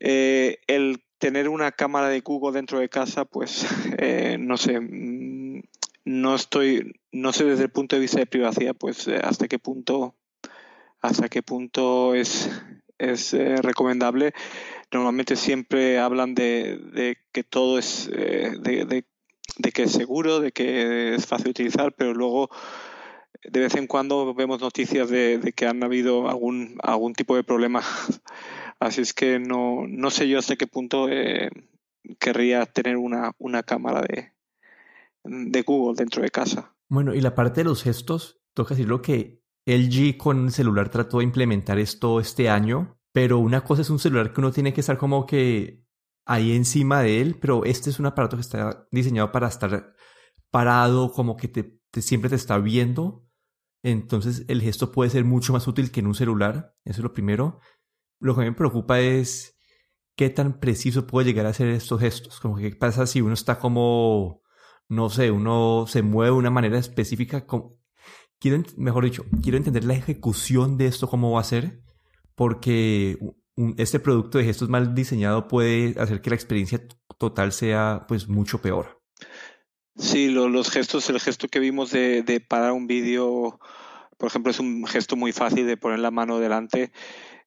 Eh, 0.00 0.58
el 0.66 1.02
tener 1.24 1.48
una 1.48 1.72
cámara 1.72 2.10
de 2.10 2.20
Google 2.20 2.52
dentro 2.52 2.80
de 2.80 2.90
casa, 2.90 3.24
pues 3.24 3.64
eh, 3.96 4.36
no 4.38 4.58
sé, 4.58 4.78
mm, 4.78 5.62
no 6.04 6.34
estoy, 6.34 7.00
no 7.12 7.32
sé 7.32 7.44
desde 7.44 7.62
el 7.62 7.70
punto 7.70 7.96
de 7.96 8.00
vista 8.00 8.18
de 8.18 8.26
privacidad, 8.26 8.76
pues 8.76 9.08
eh, 9.08 9.18
hasta 9.24 9.48
qué 9.48 9.58
punto, 9.58 10.14
hasta 11.00 11.30
qué 11.30 11.42
punto 11.42 12.14
es, 12.14 12.50
es 12.98 13.32
eh, 13.32 13.56
recomendable. 13.56 14.34
Normalmente 14.92 15.36
siempre 15.36 15.98
hablan 15.98 16.34
de, 16.34 17.16
que 17.32 17.42
todo 17.42 17.78
es, 17.78 18.10
de, 18.10 19.04
que 19.72 19.82
es 19.82 19.92
seguro, 19.92 20.40
de 20.40 20.52
que 20.52 21.14
es 21.14 21.26
fácil 21.26 21.44
de 21.44 21.50
utilizar, 21.52 21.94
pero 21.94 22.12
luego 22.12 22.50
de 23.42 23.60
vez 23.60 23.74
en 23.76 23.86
cuando 23.86 24.34
vemos 24.34 24.60
noticias 24.60 25.08
de, 25.08 25.38
de 25.38 25.52
que 25.52 25.66
han 25.66 25.82
habido 25.82 26.28
algún, 26.28 26.76
algún 26.82 27.14
tipo 27.14 27.34
de 27.34 27.44
problema 27.44 27.82
Así 28.84 29.00
es 29.00 29.14
que 29.14 29.38
no, 29.38 29.86
no 29.88 30.10
sé 30.10 30.28
yo 30.28 30.38
hasta 30.38 30.56
qué 30.56 30.66
punto 30.66 31.08
eh, 31.08 31.48
querría 32.18 32.66
tener 32.66 32.98
una, 32.98 33.32
una 33.38 33.62
cámara 33.62 34.02
de, 34.02 34.34
de 35.24 35.62
Google 35.62 35.96
dentro 35.96 36.20
de 36.20 36.28
casa. 36.28 36.76
Bueno, 36.90 37.14
y 37.14 37.22
la 37.22 37.34
parte 37.34 37.62
de 37.62 37.64
los 37.64 37.82
gestos, 37.82 38.42
toca 38.52 38.74
decirlo 38.74 39.00
que 39.00 39.42
LG 39.64 40.18
con 40.18 40.44
el 40.44 40.52
celular 40.52 40.90
trató 40.90 41.18
de 41.18 41.24
implementar 41.24 41.78
esto 41.78 42.20
este 42.20 42.50
año, 42.50 43.00
pero 43.10 43.38
una 43.38 43.64
cosa 43.64 43.80
es 43.80 43.88
un 43.88 43.98
celular 43.98 44.34
que 44.34 44.42
uno 44.42 44.52
tiene 44.52 44.74
que 44.74 44.82
estar 44.82 44.98
como 44.98 45.24
que 45.24 45.82
ahí 46.26 46.54
encima 46.54 47.00
de 47.00 47.22
él, 47.22 47.38
pero 47.40 47.64
este 47.64 47.88
es 47.88 47.98
un 47.98 48.04
aparato 48.04 48.36
que 48.36 48.42
está 48.42 48.86
diseñado 48.90 49.32
para 49.32 49.48
estar 49.48 49.94
parado, 50.50 51.10
como 51.10 51.38
que 51.38 51.48
te, 51.48 51.80
siempre 52.02 52.28
te 52.28 52.36
está 52.36 52.58
viendo. 52.58 53.26
Entonces 53.82 54.44
el 54.48 54.60
gesto 54.60 54.92
puede 54.92 55.08
ser 55.08 55.24
mucho 55.24 55.54
más 55.54 55.66
útil 55.66 55.90
que 55.90 56.00
en 56.00 56.06
un 56.06 56.14
celular, 56.14 56.74
eso 56.84 57.00
es 57.00 57.02
lo 57.02 57.14
primero. 57.14 57.60
Lo 58.24 58.34
que 58.34 58.40
me 58.40 58.52
preocupa 58.52 59.00
es 59.00 59.54
qué 60.16 60.30
tan 60.30 60.58
preciso 60.58 61.06
puede 61.06 61.26
llegar 61.26 61.44
a 61.44 61.52
ser 61.52 61.68
estos 61.68 62.00
gestos. 62.00 62.40
Como 62.40 62.56
qué 62.56 62.70
pasa 62.70 63.06
si 63.06 63.20
uno 63.20 63.34
está 63.34 63.58
como, 63.58 64.40
no 64.88 65.10
sé, 65.10 65.30
uno 65.30 65.84
se 65.86 66.00
mueve 66.00 66.30
de 66.30 66.38
una 66.38 66.48
manera 66.48 66.78
específica. 66.78 67.44
Quiero, 68.38 68.62
mejor 68.78 69.04
dicho, 69.04 69.26
quiero 69.42 69.58
entender 69.58 69.84
la 69.84 69.92
ejecución 69.92 70.78
de 70.78 70.86
esto, 70.86 71.06
cómo 71.06 71.32
va 71.32 71.42
a 71.42 71.44
ser, 71.44 71.82
porque 72.34 73.18
este 73.76 74.00
producto 74.00 74.38
de 74.38 74.44
gestos 74.44 74.70
mal 74.70 74.94
diseñado 74.94 75.46
puede 75.46 75.94
hacer 76.00 76.22
que 76.22 76.30
la 76.30 76.36
experiencia 76.36 76.80
total 77.18 77.52
sea 77.52 78.06
pues 78.08 78.26
mucho 78.26 78.62
peor. 78.62 79.02
Sí, 79.96 80.30
los 80.30 80.70
gestos, 80.70 81.10
el 81.10 81.20
gesto 81.20 81.48
que 81.48 81.58
vimos 81.58 81.90
de, 81.90 82.22
de 82.22 82.40
parar 82.40 82.72
un 82.72 82.86
vídeo, 82.86 83.60
por 84.16 84.28
ejemplo, 84.28 84.50
es 84.50 84.60
un 84.60 84.86
gesto 84.86 85.14
muy 85.14 85.32
fácil 85.32 85.66
de 85.66 85.76
poner 85.76 85.98
la 85.98 86.10
mano 86.10 86.38
delante 86.38 86.90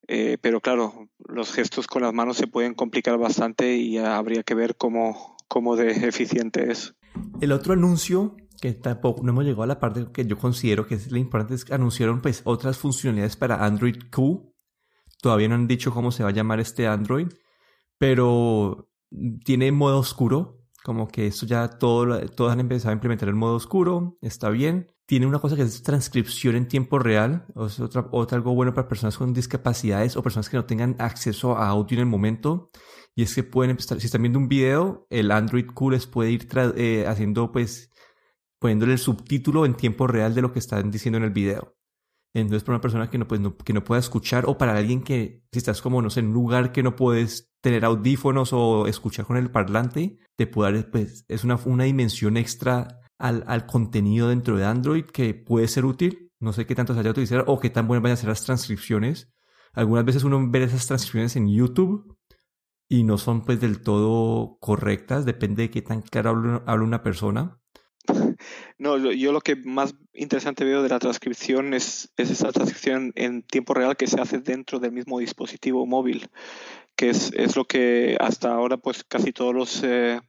eh, 0.08 0.38
pero 0.42 0.62
claro, 0.62 1.10
los 1.20 1.52
gestos 1.52 1.88
con 1.88 2.02
las 2.02 2.14
manos 2.14 2.38
se 2.38 2.48
pueden 2.48 2.74
complicar 2.74 3.18
bastante 3.18 3.76
y 3.76 3.98
habría 3.98 4.44
que 4.44 4.56
ver 4.56 4.76
cómo, 4.76 5.38
cómo 5.48 5.76
de 5.76 5.92
eficiente 6.08 6.72
es. 6.72 6.96
El 7.42 7.52
otro 7.52 7.74
anuncio 7.74 8.36
que 8.62 8.74
tampoco 8.74 9.24
no 9.24 9.32
hemos 9.32 9.46
llegado 9.46 9.64
a 9.64 9.68
la 9.68 9.80
parte 9.80 10.08
que 10.12 10.26
yo 10.26 10.38
considero 10.38 10.88
que 10.88 10.96
es 10.96 11.12
la 11.12 11.20
importante, 11.20 11.56
es 11.56 11.66
que 11.66 11.74
anunciaron 11.74 12.22
pues 12.22 12.42
otras 12.44 12.78
funcionalidades 12.78 13.36
para 13.36 13.64
Android 13.64 13.96
Q. 14.12 14.54
Todavía 15.22 15.48
no 15.48 15.56
han 15.56 15.68
dicho 15.68 15.92
cómo 15.92 16.12
se 16.12 16.24
va 16.24 16.30
a 16.30 16.34
llamar 16.34 16.60
este 16.60 16.88
Android, 16.88 17.28
pero 17.98 18.90
tiene 19.46 19.72
modo 19.72 20.00
oscuro, 20.00 20.64
como 20.84 21.08
que 21.08 21.28
esto 21.28 21.46
ya 21.46 21.68
todo, 21.68 22.20
todos 22.30 22.52
han 22.52 22.60
empezado 22.60 22.92
a 22.92 22.94
implementar 22.94 23.30
el 23.30 23.36
modo 23.36 23.56
oscuro, 23.56 24.18
está 24.22 24.50
bien. 24.50 24.92
Tiene 25.08 25.26
una 25.26 25.40
cosa 25.40 25.56
que 25.56 25.62
es 25.62 25.82
transcripción 25.84 26.58
en 26.58 26.68
tiempo 26.68 27.00
real, 27.00 27.46
o 27.56 27.68
es 27.68 27.80
otra, 27.80 28.10
otra 28.12 28.36
algo 28.36 28.54
bueno 28.54 28.74
para 28.74 28.90
personas 28.90 29.18
con 29.18 29.34
discapacidades 29.34 30.18
o 30.18 30.22
personas 30.22 30.50
que 30.50 30.58
no 30.58 30.66
tengan 30.66 30.98
acceso 31.00 31.56
a 31.56 31.70
audio 31.70 31.96
en 31.96 32.02
el 32.02 32.06
momento. 32.08 32.70
Y 33.16 33.24
es 33.24 33.34
que 33.34 33.44
pueden 33.44 33.72
empezar, 33.72 34.02
si 34.02 34.08
están 34.08 34.22
viendo 34.22 34.38
un 34.38 34.50
video, 34.50 35.08
el 35.10 35.32
Android 35.32 35.66
Q 35.74 35.92
les 35.92 36.08
puede 36.08 36.32
ir 36.32 36.48
eh, 36.76 37.06
haciendo 37.08 37.54
pues 37.54 37.90
poniéndole 38.60 38.94
el 38.94 39.00
subtítulo 39.00 39.66
en 39.66 39.76
tiempo 39.76 40.08
real 40.08 40.36
de 40.36 40.42
lo 40.42 40.52
que 40.52 40.60
están 40.60 40.92
diciendo 40.92 41.18
en 41.18 41.24
el 41.24 41.32
video. 41.32 41.78
Entonces, 42.34 42.64
para 42.64 42.76
una 42.76 42.82
persona 42.82 43.10
que 43.10 43.18
no, 43.18 43.28
pues, 43.28 43.42
que 43.64 43.74
no 43.74 43.84
pueda 43.84 44.00
escuchar 44.00 44.46
o 44.48 44.58
para 44.58 44.76
alguien 44.76 45.02
que, 45.02 45.44
si 45.52 45.60
estás 45.60 45.82
como, 45.82 46.02
no 46.02 46.10
sé, 46.10 46.20
en 46.20 46.28
un 46.28 46.34
lugar 46.34 46.72
que 46.72 46.84
no 46.84 46.96
puedes 46.96 47.50
tener 47.62 47.86
audífonos 47.86 48.52
o 48.52 48.88
escuchar 48.88 49.26
con 49.26 49.38
el 49.38 49.50
parlante, 49.50 50.20
te 50.36 50.48
puede 50.48 50.74
dar, 50.74 50.92
pues, 50.92 51.26
es 51.30 51.44
una, 51.44 51.58
una 51.66 51.86
dimensión 51.86 52.38
extra 52.38 53.00
al, 53.18 53.44
al 53.48 53.66
contenido 53.66 54.30
dentro 54.30 54.58
de 54.58 54.66
Android 54.66 55.06
que 55.06 55.34
puede 55.34 55.68
ser 55.68 55.86
útil. 55.86 56.32
No 56.40 56.54
sé 56.54 56.66
qué 56.66 56.76
tanto 56.76 56.94
se 56.94 57.00
haya 57.00 57.12
utilizar 57.12 57.44
o 57.48 57.60
qué 57.60 57.70
tan 57.70 57.88
buenas 57.88 58.04
vayan 58.04 58.14
a 58.14 58.18
ser 58.18 58.30
las 58.30 58.44
transcripciones. 58.44 59.32
Algunas 59.74 60.06
veces 60.06 60.24
uno 60.24 60.44
ve 60.50 60.64
esas 60.64 60.88
transcripciones 60.88 61.36
en 61.36 61.50
YouTube 61.50 62.18
y 62.90 63.04
no 63.04 63.18
son 63.18 63.44
pues 63.44 63.60
del 63.60 63.82
todo 63.82 64.58
correctas, 64.60 65.26
depende 65.26 65.64
de 65.64 65.70
qué 65.70 65.82
tan 65.82 66.02
claro 66.02 66.64
habla 66.66 66.84
una 66.84 67.04
persona. 67.04 67.60
No, 68.80 68.98
yo 68.98 69.32
lo 69.32 69.42
que 69.42 69.56
más 69.56 69.96
interesante 70.14 70.64
veo 70.64 70.84
de 70.84 70.90
la 70.90 71.00
transcripción 71.00 71.74
es, 71.74 72.14
esa 72.16 72.52
transcripción 72.52 73.12
en 73.16 73.42
tiempo 73.42 73.74
real 73.74 73.98
que 73.98 74.06
se 74.06 74.22
hace 74.22 74.38
dentro 74.38 74.80
del 74.80 74.92
mismo 74.92 75.18
dispositivo 75.18 75.88
móvil, 75.88 76.30
que 76.96 77.10
es, 77.10 77.56
lo 77.56 77.66
que 77.66 78.16
hasta 78.20 78.54
ahora 78.54 78.78
pues 78.78 79.04
casi 79.04 79.34
todos 79.34 79.56
los, 79.56 79.84
eh, 79.84 80.22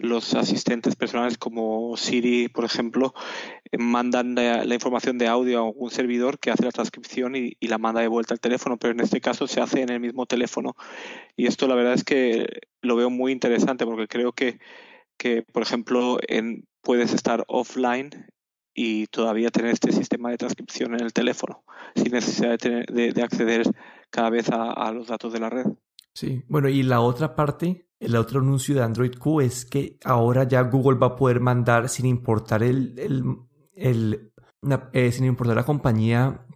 los 0.00 0.34
asistentes 0.34 0.96
personales 0.96 1.38
como 1.38 1.96
Siri, 1.96 2.48
por 2.48 2.64
ejemplo, 2.64 3.14
eh, 3.70 3.78
mandan 3.78 4.34
la, 4.34 4.74
información 4.74 5.18
de 5.18 5.28
audio 5.28 5.58
a 5.60 5.70
un 5.70 5.90
servidor 5.90 6.38
que 6.38 6.50
hace 6.50 6.64
la 6.64 6.72
transcripción 6.72 7.36
y, 7.36 7.56
la 7.60 7.78
manda 7.78 8.00
de 8.00 8.08
vuelta 8.08 8.34
al 8.34 8.40
teléfono, 8.40 8.78
pero 8.78 8.92
en 8.92 9.00
este 9.00 9.20
caso 9.20 9.46
se 9.46 9.60
hace 9.60 9.82
en 9.82 9.90
el 9.90 10.00
mismo 10.00 10.26
teléfono. 10.26 10.76
Y 11.36 11.46
esto 11.46 11.68
la 11.68 11.74
verdad 11.74 11.94
es 11.94 12.04
que 12.04 12.46
lo 12.80 12.96
veo 12.96 13.10
muy 13.10 13.32
interesante 13.32 13.84
porque 13.84 14.08
creo 14.08 14.32
que 14.32 14.58
por 15.52 15.62
ejemplo, 15.62 16.18
en, 16.26 16.66
puedes 16.82 17.12
estar 17.12 17.44
offline 17.48 18.10
y 18.74 19.06
todavía 19.08 19.50
tener 19.50 19.72
este 19.72 19.92
sistema 19.92 20.30
de 20.30 20.38
transcripción 20.38 20.94
en 20.94 21.02
el 21.02 21.12
teléfono, 21.12 21.62
sin 21.94 22.12
necesidad 22.12 22.58
de, 22.58 23.12
de, 23.12 23.22
acceder 23.22 23.62
cada 24.10 24.30
vez 24.30 24.48
a, 24.50 24.90
los 24.92 25.08
datos 25.08 25.32
de 25.32 25.40
la 25.40 25.50
red. 25.50 25.66
Sí, 26.14 26.44
bueno, 26.48 26.68
y 26.68 26.82
la 26.82 27.00
otra 27.00 27.34
parte, 27.34 27.88
el 27.98 28.16
otro 28.16 28.40
anuncio 28.40 28.74
de 28.74 28.82
Android 28.82 29.14
Q 29.18 29.40
es 29.40 29.64
que 29.64 29.98
ahora 30.04 30.44
ya 30.44 30.62
Google 30.62 30.98
va 30.98 31.08
a 31.08 31.16
poder 31.16 31.40
mandar, 31.40 31.88
sin 31.88 32.06
importar 32.06 32.62
el, 32.62 32.98
el, 32.98 33.24
el 33.74 34.32
eh, 34.92 35.10
sin 35.10 35.24
importar 35.24 35.56
la 35.56 35.64
compañía 35.64 36.46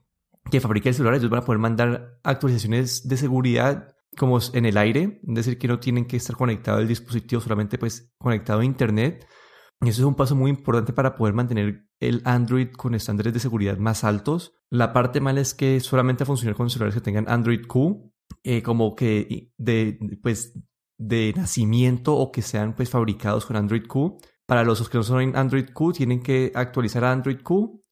que 0.51 0.61
fabrica 0.61 0.89
el 0.89 0.95
celular, 0.95 1.15
ellos 1.17 1.31
van 1.31 1.43
a 1.43 1.45
poder 1.45 1.59
mandar 1.59 2.19
actualizaciones 2.23 3.09
de 3.09 3.17
seguridad 3.17 3.97
como 4.17 4.39
en 4.53 4.65
el 4.65 4.77
aire, 4.77 5.21
es 5.27 5.35
decir, 5.35 5.59
que 5.59 5.69
no 5.69 5.81
tienen 5.81 6.07
que 6.07 6.17
estar 6.17 6.37
conectado 6.37 6.79
el 6.79 6.89
dispositivo, 6.89 7.41
solamente 7.41 7.79
pues 7.79 8.13
conectado 8.19 8.61
a 8.61 8.65
internet. 8.65 9.27
Y 9.83 9.91
eso 9.91 10.03
es 10.03 10.07
un 10.07 10.15
paso 10.15 10.35
muy 10.35 10.51
importante 10.51 10.93
para 10.93 11.17
poder 11.17 11.35
mantener 11.35 11.87
el 12.01 12.23
Android 12.25 12.71
con 12.71 12.95
estándares 12.95 13.35
de 13.35 13.41
seguridad 13.41 13.77
más 13.77 14.05
altos. 14.05 14.55
La 14.71 14.93
parte 14.93 15.21
mala 15.21 15.41
es 15.41 15.53
que 15.53 15.81
solamente 15.81 16.25
va 16.25 16.27
a 16.27 16.29
funcionar 16.29 16.57
con 16.57 16.71
celulares 16.71 16.95
que 16.95 17.03
tengan 17.03 17.29
Android 17.29 17.67
Q, 17.67 18.13
eh, 18.43 18.63
como 18.63 18.95
que 18.95 19.51
de, 19.57 19.99
pues, 20.23 20.59
de 20.99 21.33
nacimiento 21.37 22.15
o 22.15 22.33
que 22.33 22.43
sean 22.43 22.75
pues 22.75 22.91
fabricados 22.91 23.47
con 23.47 23.57
Android 23.57 23.87
Q. 23.87 24.19
Para 24.47 24.63
los 24.63 24.89
que 24.89 24.99
no 24.99 25.03
son 25.03 25.37
Android 25.37 25.71
Q, 25.73 25.93
tienen 25.93 26.23
que 26.23 26.53
actualizar 26.55 27.05
a 27.05 27.13
Android 27.13 27.41
Q 27.43 27.83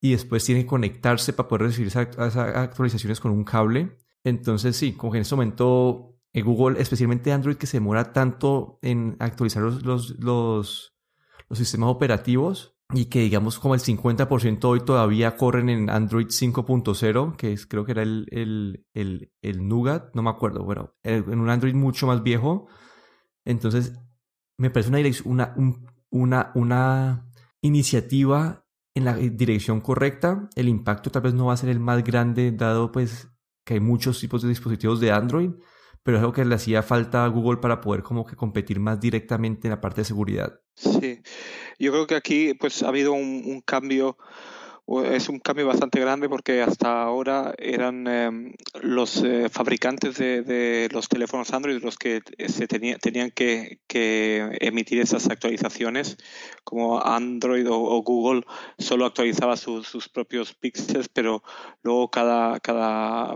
y 0.00 0.12
después 0.12 0.44
tienen 0.44 0.64
que 0.64 0.68
conectarse 0.68 1.32
para 1.32 1.48
poder 1.48 1.68
recibir 1.68 1.88
esas 1.88 2.36
actualizaciones 2.36 3.20
con 3.20 3.32
un 3.32 3.44
cable. 3.44 3.96
Entonces 4.22 4.76
sí, 4.76 4.92
como 4.92 5.12
que 5.12 5.18
en 5.18 5.22
este 5.22 5.34
momento 5.34 6.14
eh, 6.34 6.42
Google, 6.42 6.80
especialmente 6.80 7.32
Android, 7.32 7.56
que 7.56 7.66
se 7.66 7.78
demora 7.78 8.12
tanto 8.12 8.78
en 8.82 9.16
actualizar 9.20 9.62
los, 9.62 9.82
los, 9.82 10.18
los, 10.18 10.92
sistemas 11.52 11.90
operativos 11.90 12.73
y 12.92 13.06
que 13.06 13.20
digamos 13.20 13.58
como 13.58 13.74
el 13.74 13.80
50% 13.80 14.64
hoy 14.64 14.80
todavía 14.80 15.36
corren 15.36 15.68
en 15.68 15.90
Android 15.90 16.26
5.0, 16.26 17.36
que 17.36 17.52
es, 17.52 17.66
creo 17.66 17.84
que 17.84 17.92
era 17.92 18.02
el, 18.02 18.26
el, 18.30 18.86
el, 18.92 19.32
el 19.42 19.66
Nougat, 19.66 20.14
no 20.14 20.22
me 20.22 20.30
acuerdo, 20.30 20.64
bueno, 20.64 20.94
en 21.02 21.38
un 21.40 21.50
Android 21.50 21.74
mucho 21.74 22.06
más 22.06 22.22
viejo. 22.22 22.66
Entonces, 23.44 23.94
me 24.58 24.70
parece 24.70 24.90
una, 25.24 25.54
una, 25.56 25.94
una, 26.10 26.52
una 26.54 27.30
iniciativa 27.62 28.66
en 28.94 29.04
la 29.04 29.16
dirección 29.16 29.80
correcta. 29.80 30.48
El 30.54 30.68
impacto 30.68 31.10
tal 31.10 31.22
vez 31.22 31.34
no 31.34 31.46
va 31.46 31.54
a 31.54 31.58
ser 31.58 31.70
el 31.70 31.80
más 31.80 32.04
grande 32.04 32.52
dado 32.52 32.92
pues 32.92 33.28
que 33.64 33.74
hay 33.74 33.80
muchos 33.80 34.20
tipos 34.20 34.42
de 34.42 34.48
dispositivos 34.48 35.00
de 35.00 35.10
Android, 35.10 35.50
pero 36.02 36.18
es 36.18 36.20
algo 36.20 36.32
que 36.32 36.44
le 36.44 36.54
hacía 36.54 36.82
falta 36.82 37.24
a 37.24 37.28
Google 37.28 37.58
para 37.58 37.80
poder 37.80 38.02
como 38.02 38.24
que 38.24 38.36
competir 38.36 38.78
más 38.78 39.00
directamente 39.00 39.68
en 39.68 39.70
la 39.70 39.80
parte 39.80 40.02
de 40.02 40.04
seguridad. 40.04 40.60
Sí, 40.74 41.20
yo 41.78 41.92
creo 41.92 42.06
que 42.06 42.16
aquí 42.16 42.54
pues 42.54 42.82
ha 42.82 42.88
habido 42.88 43.12
un, 43.12 43.42
un 43.46 43.60
cambio 43.60 44.16
es 44.86 45.30
un 45.30 45.38
cambio 45.38 45.66
bastante 45.66 45.98
grande 45.98 46.28
porque 46.28 46.60
hasta 46.60 47.02
ahora 47.02 47.54
eran 47.56 48.06
em, 48.06 48.52
los 48.82 49.22
eh, 49.24 49.48
fabricantes 49.48 50.18
de, 50.18 50.88
los 50.92 51.08
teléfonos 51.08 51.52
Android 51.54 51.82
los 51.82 51.96
que 51.96 52.20
se 52.48 52.66
tenían 52.66 53.30
que, 53.30 53.78
emitir 53.88 55.00
esas 55.00 55.30
actualizaciones, 55.30 56.18
como 56.64 57.02
Android 57.02 57.66
o, 57.70 58.02
Google 58.02 58.42
solo 58.78 59.06
actualizaba 59.06 59.56
sus 59.56 60.08
propios 60.10 60.52
píxeles, 60.52 61.08
pero 61.08 61.42
luego 61.82 62.10
cada, 62.10 62.60
cada, 62.60 63.34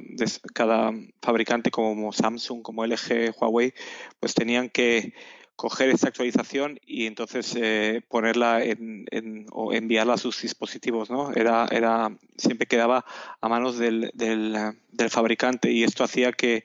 cada 0.52 0.92
fabricante 1.22 1.70
como 1.70 2.12
Samsung, 2.12 2.60
como 2.60 2.84
LG, 2.84 3.34
Huawei, 3.40 3.72
pues 4.20 4.34
tenían 4.34 4.68
que 4.68 5.14
coger 5.58 5.88
esta 5.88 6.06
actualización 6.06 6.78
y 6.86 7.06
entonces 7.06 7.52
eh, 7.56 8.00
ponerla 8.08 8.62
en, 8.62 9.44
o 9.50 9.72
enviarla 9.72 10.14
a 10.14 10.16
sus 10.16 10.40
dispositivos, 10.40 11.10
¿no? 11.10 11.32
Era, 11.32 11.66
era, 11.72 12.16
siempre 12.36 12.68
quedaba 12.68 13.04
a 13.40 13.48
manos 13.48 13.76
del, 13.76 14.12
del, 14.14 15.10
fabricante 15.10 15.72
y 15.72 15.82
esto 15.82 16.04
hacía 16.04 16.30
que, 16.30 16.64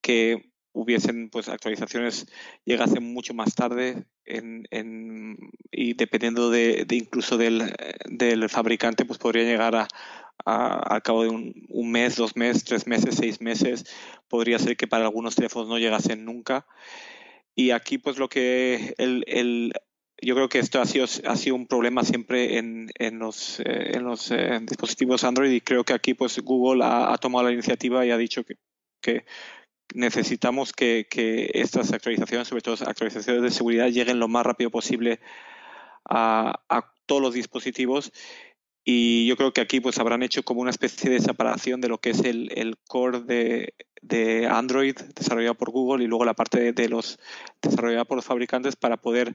que 0.00 0.52
hubiesen 0.70 1.30
pues 1.30 1.48
actualizaciones 1.48 2.28
llegasen 2.64 3.12
mucho 3.12 3.34
más 3.34 3.56
tarde 3.56 4.04
en, 4.24 4.68
en, 4.70 5.36
y 5.72 5.94
dependiendo 5.94 6.48
de, 6.48 6.86
incluso 6.92 7.36
del, 7.36 7.74
del, 8.08 8.48
fabricante 8.48 9.04
pues 9.04 9.18
podría 9.18 9.42
llegar 9.42 9.74
a, 9.74 9.88
al 10.44 11.02
cabo 11.02 11.24
de 11.24 11.30
un, 11.30 11.66
un, 11.68 11.90
mes, 11.90 12.14
dos 12.14 12.36
meses, 12.36 12.62
tres 12.62 12.86
meses, 12.86 13.16
seis 13.16 13.40
meses 13.40 13.84
podría 14.28 14.60
ser 14.60 14.76
que 14.76 14.86
para 14.86 15.06
algunos 15.06 15.34
teléfonos 15.34 15.68
no 15.68 15.76
llegasen 15.76 16.24
nunca 16.24 16.64
y 17.54 17.70
aquí, 17.70 17.98
pues 17.98 18.18
lo 18.18 18.28
que 18.28 18.94
el, 18.98 19.24
el, 19.26 19.72
yo 20.22 20.34
creo 20.34 20.48
que 20.48 20.60
esto 20.60 20.80
ha 20.80 20.86
sido, 20.86 21.04
ha 21.04 21.36
sido 21.36 21.56
un 21.56 21.66
problema 21.66 22.04
siempre 22.04 22.58
en, 22.58 22.90
en 22.98 23.18
los, 23.18 23.60
eh, 23.60 23.96
en 23.96 24.04
los 24.04 24.30
eh, 24.30 24.60
dispositivos 24.62 25.24
Android 25.24 25.50
y 25.50 25.60
creo 25.60 25.84
que 25.84 25.92
aquí 25.92 26.14
pues 26.14 26.38
Google 26.38 26.84
ha, 26.84 27.16
tomado 27.18 27.46
la 27.46 27.52
iniciativa 27.52 28.06
y 28.06 28.10
ha 28.10 28.16
dicho 28.16 28.44
que, 28.44 28.56
que 29.02 29.26
necesitamos 29.94 30.72
que, 30.72 31.06
que, 31.10 31.50
estas 31.54 31.92
actualizaciones, 31.92 32.48
sobre 32.48 32.62
todo 32.62 32.76
actualizaciones 32.86 33.42
de 33.42 33.50
seguridad, 33.50 33.88
lleguen 33.88 34.20
lo 34.20 34.28
más 34.28 34.46
rápido 34.46 34.70
posible 34.70 35.20
a, 36.08 36.62
a 36.68 36.92
todos 37.06 37.20
los 37.20 37.34
dispositivos. 37.34 38.12
Y 38.84 39.26
yo 39.26 39.36
creo 39.36 39.52
que 39.52 39.60
aquí 39.60 39.80
pues 39.80 39.98
habrán 39.98 40.22
hecho 40.22 40.42
como 40.42 40.60
una 40.60 40.70
especie 40.70 41.10
de 41.10 41.20
separación 41.20 41.80
de 41.80 41.88
lo 41.88 41.98
que 41.98 42.10
es 42.10 42.20
el, 42.20 42.50
el 42.54 42.76
core 42.88 43.20
de, 43.20 43.74
de, 44.02 44.46
Android 44.46 44.96
desarrollado 45.14 45.54
por 45.54 45.70
Google 45.70 46.04
y 46.04 46.06
luego 46.06 46.24
la 46.24 46.34
parte 46.34 46.72
de, 46.72 46.88
los 46.88 47.18
desarrollada 47.60 48.04
por 48.04 48.16
los 48.16 48.24
fabricantes 48.24 48.76
para 48.76 48.96
poder 48.96 49.34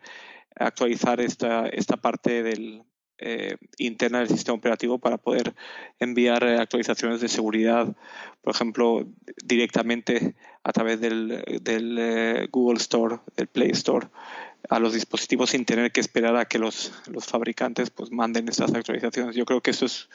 actualizar 0.55 1.19
esta, 1.21 1.67
esta 1.67 1.97
parte 1.97 2.43
del, 2.43 2.83
eh, 3.19 3.57
interna 3.79 4.19
del 4.19 4.29
sistema 4.29 4.55
operativo 4.55 4.99
para 4.99 5.17
poder 5.17 5.55
enviar 5.99 6.43
actualizaciones 6.43 7.19
de 7.19 7.27
seguridad, 7.27 7.95
por 8.41 8.53
ejemplo, 8.53 9.07
directamente 9.43 10.35
a 10.63 10.71
través 10.71 11.01
del, 11.01 11.43
eh, 11.65 12.47
Google 12.51 12.77
Store, 12.77 13.17
del 13.35 13.47
Play 13.47 13.71
Store 13.71 14.07
a 14.69 14.79
los 14.79 14.93
dispositivos 14.93 15.51
sin 15.51 15.65
tener 15.65 15.91
que 15.91 15.99
esperar 15.99 16.35
a 16.35 16.45
que 16.45 16.59
los, 16.59 16.91
los 17.07 17.25
fabricantes 17.25 17.89
pues 17.89 18.11
manden 18.11 18.49
esas 18.49 18.73
actualizaciones. 18.73 19.35
Yo 19.35 19.45
creo 19.45 19.61
que 19.61 19.71
eso 19.71 19.85
es 19.85 20.09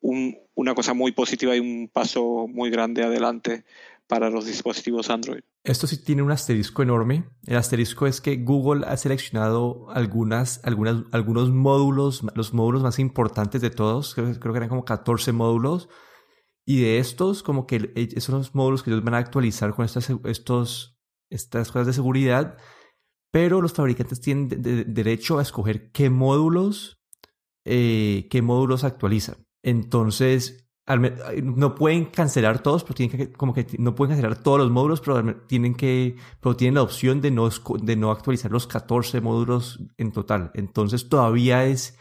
un, 0.00 0.36
una 0.54 0.74
cosa 0.74 0.94
muy 0.94 1.12
positiva 1.12 1.56
y 1.56 1.60
un 1.60 1.88
paso 1.92 2.46
muy 2.48 2.70
grande 2.70 3.02
adelante 3.02 3.64
para 4.06 4.28
los 4.28 4.44
dispositivos 4.44 5.08
Android. 5.08 5.40
Esto 5.62 5.86
sí 5.86 6.02
tiene 6.02 6.22
un 6.22 6.32
asterisco 6.32 6.82
enorme. 6.82 7.28
El 7.46 7.56
asterisco 7.56 8.06
es 8.06 8.20
que 8.20 8.36
Google 8.36 8.84
ha 8.86 8.96
seleccionado 8.96 9.88
algunas, 9.90 10.60
algunas, 10.64 11.04
algunos 11.12 11.50
módulos, 11.50 12.24
los 12.34 12.52
módulos 12.52 12.82
más 12.82 12.98
importantes 12.98 13.60
de 13.60 13.70
todos, 13.70 14.14
creo, 14.14 14.38
creo 14.40 14.52
que 14.52 14.56
eran 14.58 14.68
como 14.68 14.84
14 14.84 15.32
módulos, 15.32 15.88
y 16.66 16.80
de 16.80 16.98
estos, 16.98 17.42
como 17.42 17.66
que 17.66 17.92
esos 17.94 18.24
son 18.24 18.38
los 18.38 18.54
módulos 18.54 18.82
que 18.82 18.90
ellos 18.90 19.04
van 19.04 19.14
a 19.14 19.18
actualizar 19.18 19.74
con 19.74 19.84
estas, 19.84 20.10
estos, 20.24 20.98
estas 21.30 21.70
cosas 21.70 21.86
de 21.86 21.92
seguridad, 21.92 22.56
pero 23.30 23.60
los 23.60 23.72
fabricantes 23.72 24.20
tienen 24.20 24.48
derecho 24.48 25.38
a 25.38 25.42
escoger 25.42 25.90
qué 25.92 26.10
módulos, 26.10 27.00
eh, 27.64 28.28
qué 28.30 28.42
módulos 28.42 28.84
actualizan. 28.84 29.46
Entonces, 29.62 30.70
no 30.96 31.74
pueden 31.74 32.06
cancelar 32.06 32.62
todos, 32.62 32.82
pero 32.82 32.94
tienen 32.94 33.16
que, 33.16 33.32
como 33.32 33.54
que 33.54 33.66
no 33.78 33.94
pueden 33.94 34.16
cancelar 34.16 34.42
todos 34.42 34.58
los 34.58 34.70
módulos, 34.70 35.00
pero 35.00 35.36
tienen 35.46 35.74
que, 35.74 36.16
pero 36.40 36.56
tienen 36.56 36.74
la 36.74 36.82
opción 36.82 37.20
de 37.20 37.30
no, 37.30 37.48
de 37.82 37.96
no 37.96 38.10
actualizar 38.10 38.50
los 38.50 38.66
14 38.66 39.20
módulos 39.20 39.80
en 39.98 40.12
total. 40.12 40.50
Entonces 40.54 41.08
todavía 41.08 41.64
es, 41.66 41.96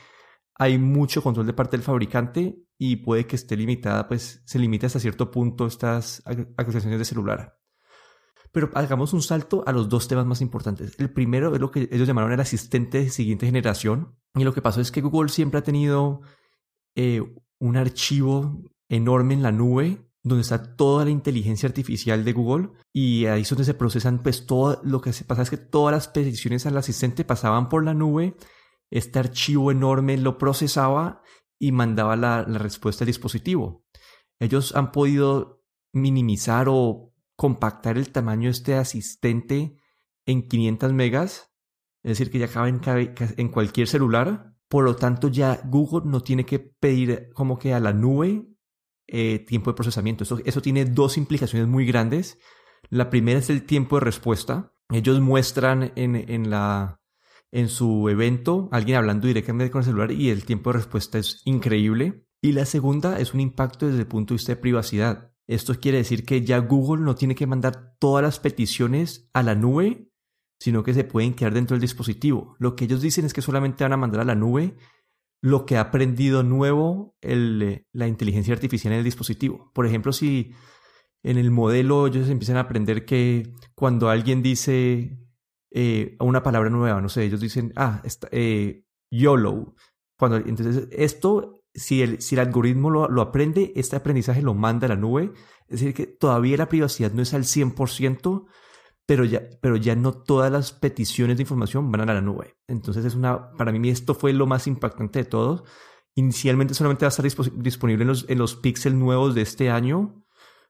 hay 0.55 0.77
mucho 0.77 1.21
control 1.21 1.45
de 1.45 1.53
parte 1.53 1.77
del 1.77 1.83
fabricante 1.83 2.57
y 2.77 2.97
puede 2.97 3.27
que 3.27 3.35
esté 3.35 3.55
limitada, 3.55 4.07
pues 4.07 4.41
se 4.45 4.59
limita 4.59 4.87
hasta 4.87 4.99
cierto 4.99 5.29
punto 5.29 5.67
estas 5.67 6.23
actualizaciones 6.25 6.99
de 6.99 7.05
celular. 7.05 7.59
Pero 8.51 8.71
hagamos 8.73 9.13
un 9.13 9.21
salto 9.21 9.63
a 9.67 9.71
los 9.71 9.89
dos 9.89 10.07
temas 10.07 10.25
más 10.25 10.41
importantes. 10.41 10.99
El 10.99 11.11
primero 11.11 11.53
es 11.53 11.61
lo 11.61 11.69
que 11.69 11.87
ellos 11.91 12.07
llamaron 12.07 12.31
el 12.31 12.39
asistente 12.39 12.99
de 12.99 13.09
siguiente 13.09 13.45
generación. 13.45 14.17
Y 14.33 14.43
lo 14.43 14.55
que 14.55 14.61
pasó 14.63 14.81
es 14.81 14.91
que 14.91 15.01
Google 15.01 15.29
siempre 15.29 15.59
ha 15.59 15.63
tenido 15.63 16.21
eh, 16.95 17.21
un 17.59 17.77
archivo 17.77 18.63
enorme 18.89 19.33
en 19.35 19.43
la 19.43 19.51
nube 19.51 20.09
donde 20.23 20.41
está 20.41 20.75
toda 20.75 21.05
la 21.05 21.11
inteligencia 21.11 21.67
artificial 21.67 22.25
de 22.25 22.33
Google 22.33 22.69
y 22.93 23.25
ahí 23.25 23.41
es 23.41 23.49
donde 23.49 23.63
se 23.63 23.73
procesan 23.73 24.21
pues 24.21 24.45
todo 24.45 24.81
lo 24.83 25.01
que 25.01 25.13
se 25.13 25.23
pasa 25.23 25.43
es 25.43 25.49
que 25.49 25.57
todas 25.57 25.93
las 25.93 26.07
peticiones 26.07 26.65
al 26.65 26.77
asistente 26.77 27.23
pasaban 27.23 27.69
por 27.69 27.83
la 27.83 27.93
nube, 27.93 28.35
este 28.91 29.19
archivo 29.19 29.71
enorme 29.71 30.17
lo 30.17 30.37
procesaba 30.37 31.21
y 31.59 31.71
mandaba 31.71 32.15
la, 32.15 32.45
la 32.47 32.57
respuesta 32.57 33.03
al 33.03 33.07
dispositivo. 33.07 33.85
Ellos 34.39 34.75
han 34.75 34.91
podido 34.91 35.63
minimizar 35.93 36.67
o 36.69 37.13
compactar 37.35 37.97
el 37.97 38.11
tamaño 38.11 38.47
de 38.47 38.51
este 38.51 38.75
asistente 38.75 39.77
en 40.25 40.47
500 40.47 40.93
megas, 40.93 41.51
es 42.03 42.11
decir, 42.11 42.31
que 42.31 42.39
ya 42.39 42.47
cabe 42.47 42.77
en 43.37 43.49
cualquier 43.49 43.87
celular 43.87 44.53
por 44.69 44.85
lo 44.85 44.95
tanto, 44.95 45.27
ya 45.27 45.61
Google 45.65 46.09
no 46.09 46.21
tiene 46.21 46.45
que 46.45 46.59
pedir 46.59 47.29
como 47.33 47.57
que 47.57 47.73
a 47.73 47.79
la 47.79 47.91
nube 47.91 48.45
eh, 49.07 49.39
tiempo 49.39 49.71
de 49.71 49.75
procesamiento. 49.75 50.23
Eso, 50.23 50.37
eso 50.45 50.61
tiene 50.61 50.85
dos 50.85 51.17
implicaciones 51.17 51.67
muy 51.67 51.85
grandes. 51.87 52.37
La 52.89 53.09
primera 53.09 53.39
es 53.39 53.49
el 53.49 53.63
tiempo 53.65 53.95
de 53.95 54.05
respuesta. 54.05 54.73
Ellos 54.91 55.19
muestran 55.19 55.91
en, 55.95 56.15
en, 56.15 56.51
la, 56.51 57.01
en 57.51 57.67
su 57.67 58.09
evento 58.09 58.69
alguien 58.71 58.97
hablando 58.97 59.25
directamente 59.27 59.71
con 59.71 59.79
el 59.79 59.85
celular 59.85 60.11
y 60.11 60.29
el 60.29 60.45
tiempo 60.45 60.71
de 60.71 60.77
respuesta 60.77 61.17
es 61.17 61.41
increíble. 61.45 62.27
Y 62.39 62.51
la 62.51 62.65
segunda 62.65 63.19
es 63.19 63.33
un 63.33 63.39
impacto 63.39 63.87
desde 63.87 64.01
el 64.01 64.07
punto 64.07 64.33
de 64.33 64.37
vista 64.37 64.53
de 64.53 64.61
privacidad. 64.61 65.31
Esto 65.47 65.73
quiere 65.79 65.97
decir 65.97 66.25
que 66.25 66.45
ya 66.45 66.59
Google 66.59 67.03
no 67.03 67.15
tiene 67.15 67.33
que 67.33 67.47
mandar 67.47 67.95
todas 67.97 68.21
las 68.21 68.39
peticiones 68.39 69.31
a 69.33 69.41
la 69.41 69.55
nube 69.55 70.08
sino 70.59 70.83
que 70.83 70.93
se 70.93 71.03
pueden 71.03 71.33
quedar 71.33 71.53
dentro 71.53 71.75
del 71.75 71.81
dispositivo. 71.81 72.55
Lo 72.59 72.75
que 72.75 72.85
ellos 72.85 73.01
dicen 73.01 73.25
es 73.25 73.33
que 73.33 73.41
solamente 73.41 73.83
van 73.83 73.93
a 73.93 73.97
mandar 73.97 74.21
a 74.21 74.25
la 74.25 74.35
nube 74.35 74.75
lo 75.41 75.65
que 75.65 75.77
ha 75.77 75.81
aprendido 75.81 76.43
nuevo 76.43 77.15
el, 77.21 77.85
la 77.93 78.07
inteligencia 78.07 78.53
artificial 78.53 78.93
en 78.93 78.99
el 78.99 79.05
dispositivo. 79.05 79.71
Por 79.73 79.85
ejemplo, 79.85 80.11
si 80.11 80.53
en 81.23 81.37
el 81.37 81.51
modelo 81.51 82.07
ellos 82.07 82.29
empiezan 82.29 82.57
a 82.57 82.61
aprender 82.61 83.05
que 83.05 83.53
cuando 83.73 84.09
alguien 84.09 84.41
dice 84.41 85.17
eh, 85.71 86.17
una 86.19 86.43
palabra 86.43 86.69
nueva, 86.69 87.01
no 87.01 87.09
sé, 87.09 87.23
ellos 87.23 87.39
dicen, 87.39 87.71
ah, 87.75 88.01
eh, 88.31 88.83
YOLO. 89.09 89.75
Cuando, 90.17 90.37
entonces, 90.37 90.89
esto, 90.91 91.63
si 91.73 92.01
el, 92.01 92.21
si 92.21 92.35
el 92.35 92.41
algoritmo 92.41 92.89
lo, 92.89 93.07
lo, 93.07 93.21
aprende, 93.21 93.71
este 93.75 93.95
aprendizaje 93.95 94.41
lo 94.41 94.53
manda 94.53 94.87
a 94.87 94.89
la 94.89 94.95
nube. 94.97 95.31
Es 95.67 95.79
decir, 95.79 95.93
que 95.93 96.07
todavía 96.07 96.57
la 96.57 96.67
privacidad 96.67 97.13
no 97.13 97.21
es 97.21 97.33
al 97.33 97.43
100%, 97.43 98.45
pero 99.09 99.25
ya, 99.25 99.41
pero 99.59 99.75
ya 99.75 99.95
no 99.95 100.13
todas 100.13 100.51
las 100.51 100.71
peticiones 100.71 101.35
de 101.35 101.41
información 101.41 101.91
van 101.91 102.07
a 102.07 102.13
la 102.13 102.21
nube. 102.21 102.57
Entonces 102.67 103.03
es 103.03 103.15
una, 103.15 103.53
para 103.53 103.71
mí 103.71 103.89
esto 103.89 104.13
fue 104.13 104.33
lo 104.33 104.45
más 104.45 104.67
impactante 104.67 105.17
de 105.17 105.25
todo. 105.25 105.63
Inicialmente 106.13 106.75
solamente 106.75 107.05
va 107.05 107.07
a 107.07 107.15
estar 107.17 107.25
disponible 107.55 108.03
en 108.03 108.07
los, 108.07 108.29
en 108.29 108.37
los 108.37 108.55
Pixel 108.55 108.99
nuevos 108.99 109.33
de 109.33 109.41
este 109.41 109.71
año, 109.71 110.23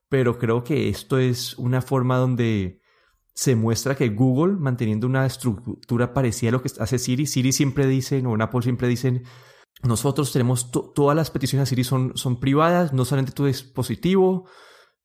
pero 0.08 0.40
creo 0.40 0.64
que 0.64 0.88
esto 0.88 1.18
es 1.18 1.58
una 1.58 1.82
forma 1.82 2.16
donde 2.16 2.82
se 3.34 3.58
muestra 3.58 3.98
que 3.98 4.08
Google, 4.08 4.54
manteniendo 4.54 5.06
una 5.06 5.26
estructura 5.26 6.14
parecida 6.14 6.48
a 6.48 6.54
lo 6.54 6.62
que 6.62 6.72
hace 6.80 6.98
Siri, 6.98 7.26
Siri 7.26 7.52
siempre 7.52 7.88
dicen, 7.88 8.26
o 8.26 8.36
en 8.36 8.42
Apple 8.42 8.62
siempre 8.62 8.88
dicen, 8.88 9.24
nosotros 9.84 10.32
tenemos 10.32 10.72
todas 10.72 11.14
las 11.14 11.30
peticiones 11.30 11.64
a 11.64 11.70
Siri 11.70 11.84
son, 11.84 12.14
son 12.16 12.40
privadas, 12.40 12.94
no 12.94 13.04
salen 13.04 13.26
de 13.26 13.34
tu 13.34 13.48
dispositivo, 13.48 14.48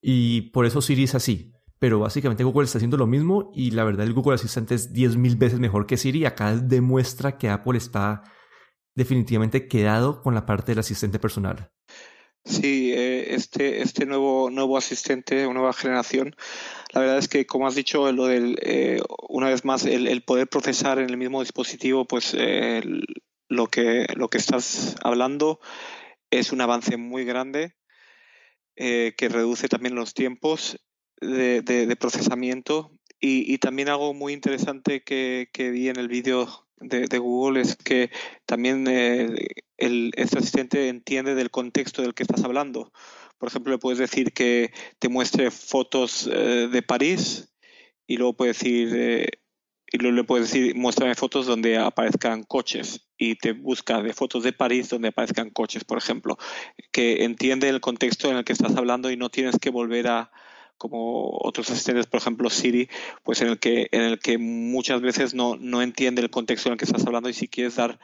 y 0.00 0.52
por 0.52 0.66
eso 0.66 0.80
Siri 0.80 1.02
es 1.02 1.16
así 1.16 1.53
pero 1.84 1.98
básicamente 1.98 2.44
Google 2.44 2.64
está 2.64 2.78
haciendo 2.78 2.96
lo 2.96 3.06
mismo 3.06 3.52
y 3.54 3.72
la 3.72 3.84
verdad 3.84 4.06
el 4.06 4.14
Google 4.14 4.36
Assistant 4.36 4.72
es 4.72 4.94
10.000 4.94 5.36
veces 5.36 5.60
mejor 5.60 5.84
que 5.84 5.98
Siri. 5.98 6.24
Acá 6.24 6.56
demuestra 6.56 7.36
que 7.36 7.50
Apple 7.50 7.76
está 7.76 8.22
definitivamente 8.94 9.68
quedado 9.68 10.22
con 10.22 10.34
la 10.34 10.46
parte 10.46 10.72
del 10.72 10.78
asistente 10.78 11.18
personal. 11.18 11.70
Sí, 12.42 12.90
eh, 12.94 13.34
este, 13.34 13.82
este 13.82 14.06
nuevo, 14.06 14.48
nuevo 14.48 14.78
asistente, 14.78 15.44
nueva 15.52 15.74
generación, 15.74 16.34
la 16.94 17.02
verdad 17.02 17.18
es 17.18 17.28
que, 17.28 17.44
como 17.44 17.66
has 17.66 17.74
dicho, 17.74 18.10
lo 18.12 18.28
del, 18.28 18.56
eh, 18.62 19.02
una 19.28 19.50
vez 19.50 19.66
más, 19.66 19.84
el, 19.84 20.22
poder 20.22 20.48
procesar 20.48 20.98
en 20.98 21.10
el 21.10 21.18
mismo 21.18 21.40
dispositivo, 21.40 22.06
pues 22.06 22.34
lo, 23.48 23.66
que, 23.66 24.06
lo 24.16 24.28
que 24.28 24.38
estás 24.38 24.96
hablando 25.04 25.60
es 26.30 26.50
un 26.50 26.62
avance 26.62 26.96
muy 26.96 27.26
grande 27.26 27.74
eh, 28.74 29.12
que 29.18 29.28
reduce 29.28 29.68
también 29.68 29.94
los 29.94 30.14
tiempos 30.14 30.78
de, 31.20 31.96
procesamiento. 31.98 32.90
Y, 33.20 33.56
también 33.58 33.88
algo 33.88 34.12
muy 34.12 34.32
interesante 34.32 35.02
que, 35.02 35.48
vi 35.56 35.88
en 35.88 35.98
el 35.98 36.08
vídeo 36.08 36.66
de, 36.76 37.18
Google 37.18 37.62
es 37.62 37.76
que 37.76 38.10
también 38.44 38.86
eh, 38.86 39.34
el, 39.78 40.12
este 40.16 40.38
asistente 40.38 40.88
entiende 40.88 41.34
del 41.34 41.50
contexto 41.50 42.02
del 42.02 42.14
que 42.14 42.22
estás 42.22 42.44
hablando. 42.44 42.92
Por 43.38 43.48
ejemplo, 43.48 43.72
le 43.72 43.78
puedes 43.78 43.98
decir 43.98 44.32
que 44.32 44.72
te 44.98 45.08
muestre 45.08 45.50
fotos 45.50 46.28
eh, 46.30 46.68
de 46.70 46.82
París 46.82 47.54
y 48.06 48.16
luego 48.16 48.36
puedes 48.36 48.58
decir, 48.58 48.92
eh, 48.94 49.28
y 49.90 49.98
luego 49.98 50.16
le 50.16 50.24
puedes 50.24 50.50
decir, 50.50 50.74
muéstrame 50.76 51.14
fotos 51.14 51.46
donde 51.46 51.78
aparezcan 51.78 52.42
coches 52.42 53.06
y 53.16 53.36
te 53.36 53.52
busca 53.52 54.02
de 54.02 54.12
fotos 54.12 54.42
de 54.42 54.52
París 54.52 54.88
donde 54.90 55.08
aparezcan 55.08 55.50
coches, 55.50 55.84
por 55.84 55.98
ejemplo, 55.98 56.36
que 56.92 57.24
entiende 57.24 57.68
el 57.68 57.80
contexto 57.80 58.30
en 58.30 58.36
el 58.36 58.44
que 58.44 58.52
estás 58.52 58.76
hablando 58.76 59.10
y 59.10 59.16
no 59.16 59.30
tienes 59.30 59.58
que 59.58 59.70
volver 59.70 60.08
a, 60.08 60.30
como 60.76 61.38
otros 61.40 61.70
asistentes, 61.70 62.06
por 62.06 62.20
ejemplo 62.20 62.50
Siri, 62.50 62.88
pues 63.22 63.40
en 63.40 63.48
el 63.48 63.58
que, 63.58 63.88
en 63.92 64.02
el 64.02 64.18
que 64.18 64.38
muchas 64.38 65.00
veces 65.00 65.34
no, 65.34 65.56
no 65.56 65.82
entiende 65.82 66.22
el 66.22 66.30
contexto 66.30 66.68
en 66.68 66.72
el 66.72 66.78
que 66.78 66.84
estás 66.84 67.06
hablando 67.06 67.28
y 67.28 67.34
si 67.34 67.48
quieres 67.48 67.76
dar 67.76 67.98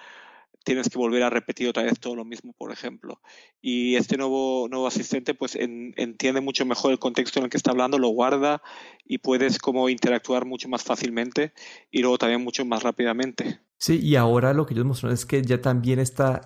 tienes 0.64 0.88
que 0.88 0.98
volver 0.98 1.22
a 1.22 1.30
repetir 1.30 1.68
otra 1.68 1.82
vez 1.82 1.98
todo 1.98 2.14
lo 2.14 2.24
mismo, 2.24 2.52
por 2.56 2.72
ejemplo. 2.72 3.20
Y 3.60 3.96
este 3.96 4.16
nuevo, 4.16 4.68
nuevo 4.68 4.86
asistente 4.86 5.34
pues 5.34 5.56
entiende 5.56 6.40
mucho 6.40 6.66
mejor 6.66 6.92
el 6.92 6.98
contexto 6.98 7.38
en 7.38 7.44
el 7.44 7.50
que 7.50 7.56
está 7.56 7.70
hablando, 7.70 7.98
lo 7.98 8.08
guarda 8.08 8.62
y 9.04 9.18
puedes 9.18 9.58
como 9.58 9.88
interactuar 9.88 10.44
mucho 10.44 10.68
más 10.68 10.82
fácilmente 10.82 11.52
y 11.90 12.00
luego 12.00 12.18
también 12.18 12.42
mucho 12.42 12.64
más 12.64 12.82
rápidamente. 12.82 13.60
Sí, 13.78 13.98
y 14.02 14.16
ahora 14.16 14.52
lo 14.52 14.66
que 14.66 14.74
ellos 14.74 14.86
mostraron 14.86 15.14
es 15.14 15.24
que 15.24 15.42
ya 15.42 15.60
también 15.60 15.98
está, 15.98 16.42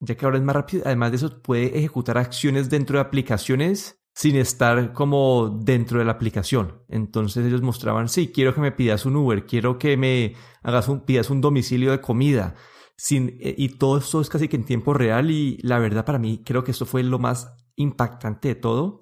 ya 0.00 0.16
que 0.16 0.24
ahora 0.24 0.38
es 0.38 0.44
más 0.44 0.56
rápido, 0.56 0.84
además 0.86 1.10
de 1.10 1.16
eso 1.16 1.42
puede 1.42 1.76
ejecutar 1.76 2.18
acciones 2.18 2.70
dentro 2.70 2.98
de 2.98 3.02
aplicaciones 3.02 4.00
sin 4.16 4.36
estar 4.36 4.94
como 4.94 5.50
dentro 5.62 5.98
de 5.98 6.06
la 6.06 6.12
aplicación. 6.12 6.80
Entonces 6.88 7.44
ellos 7.44 7.60
mostraban, 7.60 8.08
sí, 8.08 8.32
quiero 8.32 8.54
que 8.54 8.62
me 8.62 8.72
pidas 8.72 9.04
un 9.04 9.14
Uber, 9.14 9.44
quiero 9.44 9.78
que 9.78 9.98
me 9.98 10.34
hagas 10.62 10.88
un, 10.88 11.00
pidas 11.00 11.28
un 11.28 11.42
domicilio 11.42 11.90
de 11.90 12.00
comida. 12.00 12.54
Sin, 12.96 13.36
eh, 13.42 13.54
y 13.58 13.76
todo 13.76 13.98
esto 13.98 14.22
es 14.22 14.30
casi 14.30 14.48
que 14.48 14.56
en 14.56 14.64
tiempo 14.64 14.94
real 14.94 15.30
y 15.30 15.58
la 15.58 15.78
verdad 15.78 16.06
para 16.06 16.18
mí 16.18 16.42
creo 16.42 16.64
que 16.64 16.70
esto 16.70 16.86
fue 16.86 17.02
lo 17.02 17.18
más 17.18 17.52
impactante 17.76 18.48
de 18.48 18.54
todo, 18.54 19.00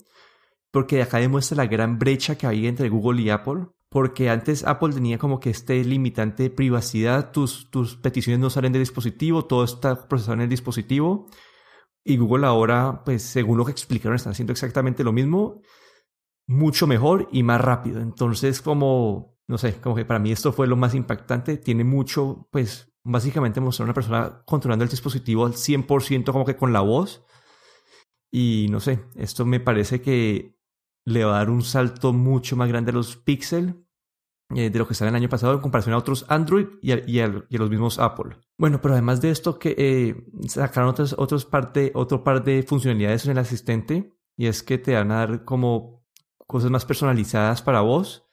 porque 0.72 1.00
acá 1.00 1.18
demuestra 1.18 1.58
la 1.58 1.66
gran 1.66 2.00
brecha 2.00 2.36
que 2.36 2.48
había 2.48 2.68
entre 2.68 2.88
Google 2.88 3.22
y 3.22 3.30
Apple, 3.30 3.68
porque 3.88 4.30
antes 4.30 4.64
Apple 4.64 4.94
tenía 4.94 5.18
como 5.18 5.38
que 5.38 5.50
este 5.50 5.84
limitante 5.84 6.42
de 6.42 6.50
privacidad, 6.50 7.30
tus, 7.30 7.70
tus 7.70 7.94
peticiones 7.94 8.40
no 8.40 8.50
salen 8.50 8.72
del 8.72 8.82
dispositivo, 8.82 9.44
todo 9.44 9.62
está 9.62 10.08
procesado 10.08 10.34
en 10.34 10.40
el 10.40 10.48
dispositivo, 10.48 11.28
y 12.04 12.18
Google 12.18 12.46
ahora, 12.46 13.02
pues 13.04 13.22
según 13.22 13.56
lo 13.58 13.64
que 13.64 13.72
explicaron, 13.72 14.14
está 14.14 14.30
haciendo 14.30 14.52
exactamente 14.52 15.02
lo 15.02 15.12
mismo, 15.12 15.62
mucho 16.46 16.86
mejor 16.86 17.28
y 17.32 17.42
más 17.42 17.60
rápido. 17.60 18.00
Entonces, 18.00 18.60
como, 18.60 19.38
no 19.48 19.56
sé, 19.56 19.80
como 19.80 19.96
que 19.96 20.04
para 20.04 20.20
mí 20.20 20.30
esto 20.30 20.52
fue 20.52 20.66
lo 20.66 20.76
más 20.76 20.94
impactante. 20.94 21.56
Tiene 21.56 21.82
mucho, 21.82 22.46
pues 22.50 22.92
básicamente 23.02 23.60
mostrar 23.60 23.84
a 23.84 23.88
una 23.88 23.94
persona 23.94 24.42
controlando 24.44 24.84
el 24.84 24.90
dispositivo 24.90 25.46
al 25.46 25.54
100% 25.54 26.30
como 26.32 26.44
que 26.44 26.56
con 26.56 26.72
la 26.74 26.80
voz. 26.80 27.24
Y 28.30 28.66
no 28.70 28.80
sé, 28.80 29.04
esto 29.14 29.46
me 29.46 29.60
parece 29.60 30.02
que 30.02 30.58
le 31.06 31.24
va 31.24 31.36
a 31.36 31.38
dar 31.38 31.50
un 31.50 31.62
salto 31.62 32.12
mucho 32.12 32.56
más 32.56 32.68
grande 32.68 32.90
a 32.90 32.94
los 32.94 33.16
Pixel 33.16 33.83
eh, 34.54 34.68
de 34.70 34.78
lo 34.78 34.86
que 34.86 34.92
están 34.92 35.08
el 35.08 35.14
año 35.14 35.28
pasado 35.28 35.54
en 35.54 35.60
comparación 35.60 35.94
a 35.94 35.98
otros 35.98 36.26
Android 36.28 36.66
y 36.82 37.20
a, 37.20 37.26
los 37.26 37.70
mismos 37.70 37.98
Apple. 37.98 38.36
Bueno, 38.58 38.80
pero 38.80 38.94
además 38.94 39.20
de 39.20 39.30
esto, 39.30 39.58
que 39.58 39.74
eh, 39.78 40.26
sacaron 40.48 40.90
otros, 40.90 41.14
otros 41.18 41.44
parte, 41.46 41.92
otro 41.94 42.22
par 42.22 42.44
de 42.44 42.62
funcionalidades 42.62 43.24
en 43.24 43.32
el 43.32 43.38
asistente 43.38 44.12
y 44.36 44.46
es 44.46 44.62
que 44.62 44.78
te 44.78 44.94
van 44.94 45.10
a 45.12 45.16
dar 45.16 45.44
como 45.44 46.04
cosas 46.46 46.70
más 46.70 46.84
personalizadas 46.84 47.62
para 47.62 47.80
vos. 47.80 48.28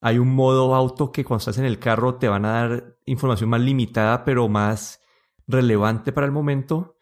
Hay 0.00 0.18
un 0.18 0.34
modo 0.34 0.74
auto 0.74 1.12
que 1.12 1.24
cuando 1.24 1.38
estás 1.38 1.58
en 1.58 1.64
el 1.64 1.78
carro 1.78 2.16
te 2.16 2.28
van 2.28 2.44
a 2.44 2.52
dar 2.52 2.98
información 3.06 3.48
más 3.48 3.60
limitada 3.60 4.24
pero 4.24 4.48
más 4.48 5.00
relevante 5.46 6.12
para 6.12 6.26
el 6.26 6.32
momento. 6.32 6.98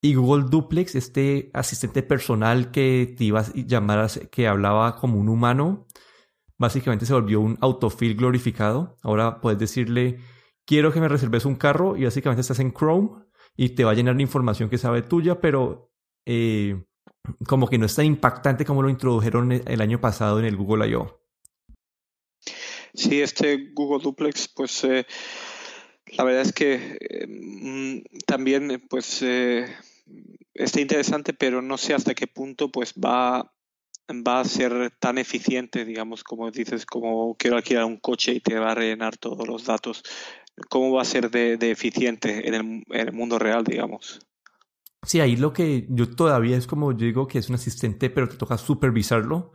Y 0.00 0.14
Google 0.14 0.50
Duplex, 0.50 0.94
este 0.94 1.50
asistente 1.54 2.02
personal 2.02 2.70
que 2.70 3.14
te 3.16 3.24
iba 3.24 3.40
a 3.40 3.52
llamar, 3.54 4.08
que 4.30 4.46
hablaba 4.46 4.96
como 4.96 5.18
un 5.18 5.28
humano, 5.30 5.86
básicamente 6.64 7.06
se 7.06 7.14
volvió 7.14 7.40
un 7.40 7.58
autofill 7.60 8.16
glorificado. 8.16 8.96
Ahora 9.02 9.40
puedes 9.40 9.58
decirle, 9.58 10.18
quiero 10.64 10.92
que 10.92 11.00
me 11.00 11.08
reserves 11.08 11.44
un 11.44 11.56
carro 11.56 11.96
y 11.96 12.04
básicamente 12.04 12.40
estás 12.40 12.58
en 12.58 12.72
Chrome 12.72 13.24
y 13.56 13.70
te 13.70 13.84
va 13.84 13.92
a 13.92 13.94
llenar 13.94 14.16
de 14.16 14.22
información 14.22 14.68
que 14.68 14.78
sabe 14.78 15.02
tuya, 15.02 15.40
pero 15.40 15.92
eh, 16.26 16.82
como 17.46 17.68
que 17.68 17.78
no 17.78 17.86
es 17.86 17.94
tan 17.94 18.06
impactante 18.06 18.64
como 18.64 18.82
lo 18.82 18.88
introdujeron 18.88 19.52
el 19.52 19.80
año 19.80 20.00
pasado 20.00 20.38
en 20.38 20.46
el 20.46 20.56
Google 20.56 20.88
I.O. 20.88 21.20
Sí, 22.94 23.20
este 23.20 23.72
Google 23.74 24.02
Duplex, 24.02 24.48
pues 24.48 24.84
eh, 24.84 25.06
la 26.16 26.24
verdad 26.24 26.42
es 26.42 26.52
que 26.52 26.98
eh, 27.00 27.26
mm, 27.26 28.24
también 28.26 28.86
pues 28.88 29.22
está 30.54 30.80
interesante, 30.80 31.34
pero 31.34 31.60
no 31.60 31.76
sé 31.76 31.94
hasta 31.94 32.14
qué 32.14 32.26
punto 32.26 32.70
pues 32.70 32.94
va 32.94 33.52
va 34.10 34.40
a 34.40 34.44
ser 34.44 34.92
tan 34.98 35.18
eficiente, 35.18 35.84
digamos, 35.84 36.24
como 36.24 36.50
dices, 36.50 36.86
como 36.86 37.36
quiero 37.36 37.56
alquilar 37.56 37.84
un 37.84 37.98
coche 37.98 38.32
y 38.32 38.40
te 38.40 38.58
va 38.58 38.72
a 38.72 38.74
rellenar 38.74 39.16
todos 39.16 39.46
los 39.46 39.64
datos. 39.64 40.02
¿Cómo 40.68 40.92
va 40.92 41.02
a 41.02 41.06
ser 41.06 41.30
de, 41.30 41.54
eficiente 41.70 42.48
en 42.48 42.54
el, 42.54 42.84
en 42.90 43.08
el, 43.08 43.12
mundo 43.12 43.38
real, 43.38 43.64
digamos? 43.64 44.20
Sí, 45.02 45.20
ahí 45.20 45.36
lo 45.36 45.52
que 45.52 45.86
yo 45.90 46.08
todavía 46.14 46.56
es 46.56 46.66
como 46.66 46.92
yo 46.92 47.06
digo 47.06 47.26
que 47.26 47.38
es 47.38 47.48
un 47.48 47.56
asistente, 47.56 48.10
pero 48.10 48.28
te 48.28 48.36
toca 48.36 48.58
supervisarlo. 48.58 49.52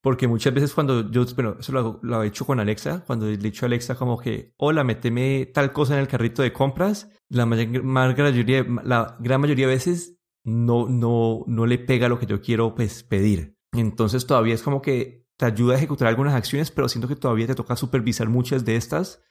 Porque 0.00 0.28
muchas 0.28 0.52
veces 0.52 0.74
cuando 0.74 1.10
yo, 1.10 1.24
bueno, 1.34 1.56
eso 1.58 1.72
lo, 1.72 1.98
lo 2.02 2.22
he 2.22 2.26
hecho 2.26 2.44
con 2.44 2.60
Alexa, 2.60 3.04
cuando 3.06 3.24
le 3.24 3.32
he 3.32 3.38
dicho 3.38 3.64
a 3.64 3.68
Alexa 3.68 3.94
como 3.94 4.18
que, 4.18 4.52
hola, 4.58 4.84
méteme 4.84 5.46
tal 5.46 5.72
cosa 5.72 5.94
en 5.94 6.00
el 6.00 6.08
carrito 6.08 6.42
de 6.42 6.52
compras, 6.52 7.08
la, 7.30 7.46
mayoría, 7.46 8.66
la 8.84 9.16
gran 9.18 9.40
mayoría 9.40 9.66
de 9.66 9.74
veces 9.74 10.18
no, 10.44 10.88
no, 10.90 11.44
no 11.46 11.64
le 11.64 11.78
pega 11.78 12.10
lo 12.10 12.18
que 12.18 12.26
yo 12.26 12.42
quiero 12.42 12.74
pues, 12.74 13.02
pedir. 13.02 13.53
Entonces 13.74 14.26
todavía 14.26 14.54
es 14.54 14.62
como 14.62 14.80
que 14.80 15.26
te 15.36 15.46
ayuda 15.46 15.74
a 15.74 15.76
ejecutar 15.78 16.08
algunas 16.08 16.34
acciones, 16.34 16.70
pero 16.70 16.88
siento 16.88 17.08
que 17.08 17.16
todavía 17.16 17.46
te 17.46 17.54
toca 17.54 17.76
supervisar 17.76 18.28
muchas 18.28 18.64
de 18.64 18.76
estas 18.76 19.22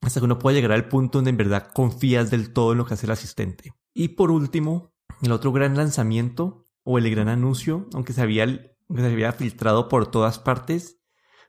hasta 0.00 0.20
que 0.20 0.24
uno 0.24 0.38
pueda 0.38 0.54
llegar 0.56 0.72
al 0.72 0.88
punto 0.88 1.18
donde 1.18 1.30
en 1.30 1.36
verdad 1.36 1.68
confías 1.72 2.30
del 2.30 2.52
todo 2.52 2.72
en 2.72 2.78
lo 2.78 2.86
que 2.86 2.94
hace 2.94 3.06
el 3.06 3.12
asistente. 3.12 3.74
Y 3.92 4.08
por 4.08 4.30
último, 4.30 4.94
el 5.22 5.32
otro 5.32 5.52
gran 5.52 5.76
lanzamiento 5.76 6.64
o 6.84 6.98
el 6.98 7.10
gran 7.10 7.28
anuncio, 7.28 7.88
aunque 7.92 8.12
se 8.12 8.22
había, 8.22 8.46
se 8.46 9.06
había 9.06 9.32
filtrado 9.32 9.88
por 9.88 10.10
todas 10.10 10.38
partes, 10.38 11.00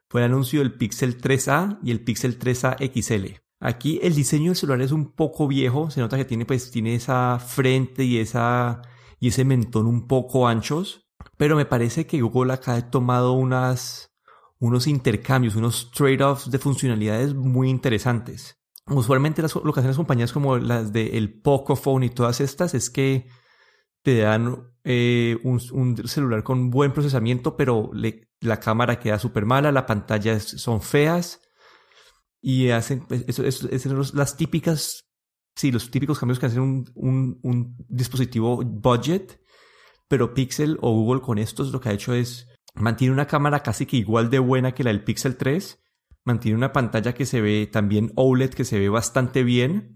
fue 0.09 0.21
el 0.21 0.25
anuncio 0.25 0.59
del 0.59 0.73
Pixel 0.73 1.21
3A 1.21 1.79
y 1.83 1.91
el 1.91 2.03
Pixel 2.03 2.37
3A 2.37 2.77
XL. 2.91 3.41
Aquí 3.61 3.99
el 4.03 4.15
diseño 4.15 4.51
del 4.51 4.57
celular 4.57 4.81
es 4.81 4.91
un 4.91 5.13
poco 5.13 5.47
viejo, 5.47 5.89
se 5.89 6.01
nota 6.01 6.17
que 6.17 6.25
tiene 6.25 6.45
pues 6.45 6.71
tiene 6.71 6.95
esa 6.95 7.39
frente 7.39 8.03
y 8.03 8.17
esa 8.17 8.81
y 9.19 9.27
ese 9.27 9.45
mentón 9.45 9.85
un 9.85 10.07
poco 10.07 10.47
anchos, 10.47 11.07
pero 11.37 11.55
me 11.55 11.65
parece 11.65 12.05
que 12.07 12.21
Google 12.21 12.53
acá 12.53 12.75
ha 12.75 12.91
tomado 12.91 13.33
unas, 13.33 14.11
unos 14.59 14.87
intercambios, 14.87 15.55
unos 15.55 15.91
trade-offs 15.91 16.51
de 16.51 16.59
funcionalidades 16.59 17.33
muy 17.33 17.69
interesantes. 17.69 18.57
Usualmente 18.87 19.41
las, 19.41 19.55
lo 19.55 19.73
que 19.73 19.79
hacen 19.79 19.89
las 19.89 19.97
compañías 19.97 20.33
como 20.33 20.57
las 20.57 20.91
de 20.91 21.17
el 21.17 21.41
Pocophone 21.41 22.05
y 22.05 22.09
todas 22.09 22.41
estas 22.41 22.73
es 22.73 22.89
que 22.89 23.27
te 24.01 24.19
dan 24.19 24.71
eh, 24.83 25.37
un, 25.43 25.59
celular 26.07 26.43
con 26.43 26.69
buen 26.69 26.91
procesamiento, 26.91 27.55
pero 27.55 27.91
la 28.39 28.59
cámara 28.59 28.99
queda 28.99 29.19
súper 29.19 29.45
mala, 29.45 29.71
las 29.71 29.83
pantallas 29.83 30.43
son 30.43 30.81
feas 30.81 31.41
y 32.41 32.69
hacen 32.69 33.05
pues, 33.07 33.23
eso, 33.27 33.43
las 34.13 34.35
típicas, 34.35 35.07
sí, 35.55 35.71
los 35.71 35.91
típicos 35.91 36.17
cambios 36.17 36.39
que 36.39 36.47
hacen 36.47 36.61
un, 36.61 36.91
un, 36.95 37.39
un 37.43 37.75
dispositivo 37.87 38.63
budget 38.63 39.39
pero 40.11 40.33
Pixel 40.33 40.77
o 40.81 40.91
Google 40.91 41.21
con 41.21 41.37
estos 41.37 41.71
lo 41.71 41.79
que 41.79 41.87
ha 41.87 41.93
hecho 41.93 42.13
es 42.13 42.49
mantiene 42.75 43.13
una 43.13 43.27
cámara 43.27 43.63
casi 43.63 43.85
que 43.85 43.95
igual 43.95 44.29
de 44.29 44.39
buena 44.39 44.73
que 44.73 44.83
la 44.83 44.89
del 44.89 45.05
Pixel 45.05 45.37
3, 45.37 45.81
mantiene 46.25 46.57
una 46.57 46.73
pantalla 46.73 47.13
que 47.13 47.25
se 47.25 47.39
ve 47.39 47.65
también 47.71 48.11
OLED 48.17 48.49
que 48.49 48.65
se 48.65 48.77
ve 48.77 48.89
bastante 48.89 49.45
bien, 49.45 49.95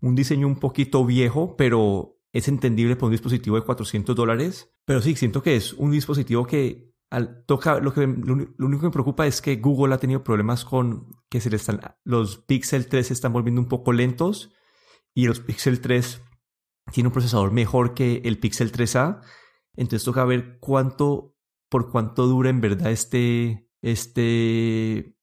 un 0.00 0.14
diseño 0.14 0.46
un 0.46 0.60
poquito 0.60 1.04
viejo, 1.04 1.56
pero 1.56 2.20
es 2.32 2.46
entendible 2.46 2.94
por 2.94 3.06
un 3.06 3.14
dispositivo 3.14 3.56
de 3.56 3.64
400 3.64 4.14
dólares. 4.14 4.72
Pero 4.84 5.02
sí, 5.02 5.16
siento 5.16 5.42
que 5.42 5.56
es 5.56 5.72
un 5.72 5.90
dispositivo 5.90 6.46
que 6.46 6.92
toca, 7.46 7.80
lo, 7.80 7.92
que, 7.92 8.06
lo, 8.06 8.34
único 8.34 8.82
que 8.82 8.86
me 8.86 8.92
preocupa 8.92 9.26
es 9.26 9.42
que 9.42 9.56
Google 9.56 9.92
ha 9.92 9.98
tenido 9.98 10.22
problemas 10.22 10.64
con 10.64 11.08
que 11.28 11.40
se 11.40 11.50
le 11.50 11.56
están, 11.56 11.80
los 12.04 12.38
Pixel 12.38 12.86
3 12.86 13.08
se 13.08 13.12
están 13.12 13.32
volviendo 13.32 13.60
un 13.60 13.66
poco 13.66 13.92
lentos 13.92 14.52
y 15.14 15.26
los 15.26 15.40
Pixel 15.40 15.80
3 15.80 16.22
tiene 16.92 17.08
un 17.08 17.12
procesador 17.12 17.50
mejor 17.50 17.94
que 17.94 18.22
el 18.24 18.38
Pixel 18.38 18.70
3A 18.70 19.20
entonces 19.78 20.04
toca 20.04 20.24
ver 20.24 20.58
cuánto, 20.58 21.36
por 21.68 21.90
cuánto 21.90 22.26
dura 22.26 22.50
en 22.50 22.60
verdad 22.60 22.90
este, 22.90 23.68
este, 23.80 25.14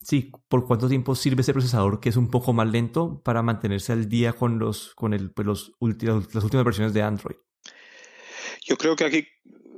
sí, 0.00 0.30
por 0.48 0.64
cuánto 0.64 0.88
tiempo 0.88 1.16
sirve 1.16 1.40
ese 1.42 1.52
procesador 1.52 1.98
que 1.98 2.10
es 2.10 2.16
un 2.16 2.30
poco 2.30 2.52
más 2.52 2.70
lento 2.70 3.20
para 3.24 3.42
mantenerse 3.42 3.92
al 3.92 4.08
día 4.08 4.32
con 4.32 4.60
los, 4.60 4.94
con 4.94 5.12
el, 5.12 5.32
pues 5.32 5.44
los 5.44 5.72
las 5.80 6.44
últimas 6.44 6.64
versiones 6.64 6.94
de 6.94 7.02
Android. 7.02 7.36
Yo 8.64 8.76
creo 8.76 8.94
que 8.94 9.04
aquí 9.04 9.26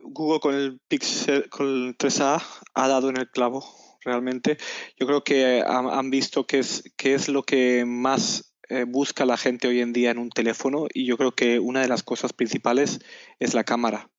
Google 0.02 0.40
con 0.40 0.54
el 0.54 0.78
Pixel, 0.88 1.48
con 1.48 1.66
el 1.66 1.96
3A 1.96 2.42
ha 2.74 2.88
dado 2.88 3.08
en 3.08 3.16
el 3.16 3.30
clavo 3.30 3.64
realmente. 4.04 4.58
Yo 4.98 5.06
creo 5.06 5.24
que 5.24 5.64
han, 5.66 6.10
visto 6.10 6.46
qué 6.46 6.58
es, 6.58 6.84
qué 6.98 7.14
es 7.14 7.30
lo 7.30 7.44
que 7.44 7.86
más 7.86 8.54
eh, 8.68 8.84
busca 8.84 9.24
la 9.24 9.38
gente 9.38 9.68
hoy 9.68 9.80
en 9.80 9.94
día 9.94 10.10
en 10.10 10.18
un 10.18 10.28
teléfono 10.28 10.86
y 10.92 11.06
yo 11.06 11.16
creo 11.16 11.34
que 11.34 11.58
una 11.58 11.80
de 11.80 11.88
las 11.88 12.02
cosas 12.02 12.34
principales 12.34 13.00
es 13.38 13.54
la 13.54 13.64
cámara 13.64 14.10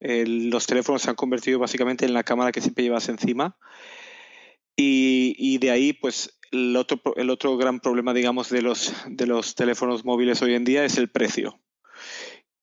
los 0.00 0.66
teléfonos 0.66 1.02
se 1.02 1.10
han 1.10 1.16
convertido 1.16 1.58
básicamente 1.58 2.06
en 2.06 2.14
la 2.14 2.24
cámara 2.24 2.52
que 2.52 2.60
siempre 2.60 2.84
llevas 2.84 3.08
encima. 3.08 3.56
Y, 4.76 5.58
de 5.58 5.70
ahí, 5.70 5.92
pues, 5.92 6.38
el 6.52 6.74
otro, 6.76 7.00
el 7.16 7.28
otro 7.28 7.56
gran 7.58 7.80
problema, 7.80 8.14
digamos, 8.14 8.48
de 8.48 8.62
los, 8.62 8.94
de 9.06 9.26
los 9.26 9.54
teléfonos 9.54 10.04
móviles 10.04 10.40
hoy 10.40 10.54
en 10.54 10.64
día 10.64 10.84
es 10.84 10.96
el 10.96 11.10
precio. 11.10 11.60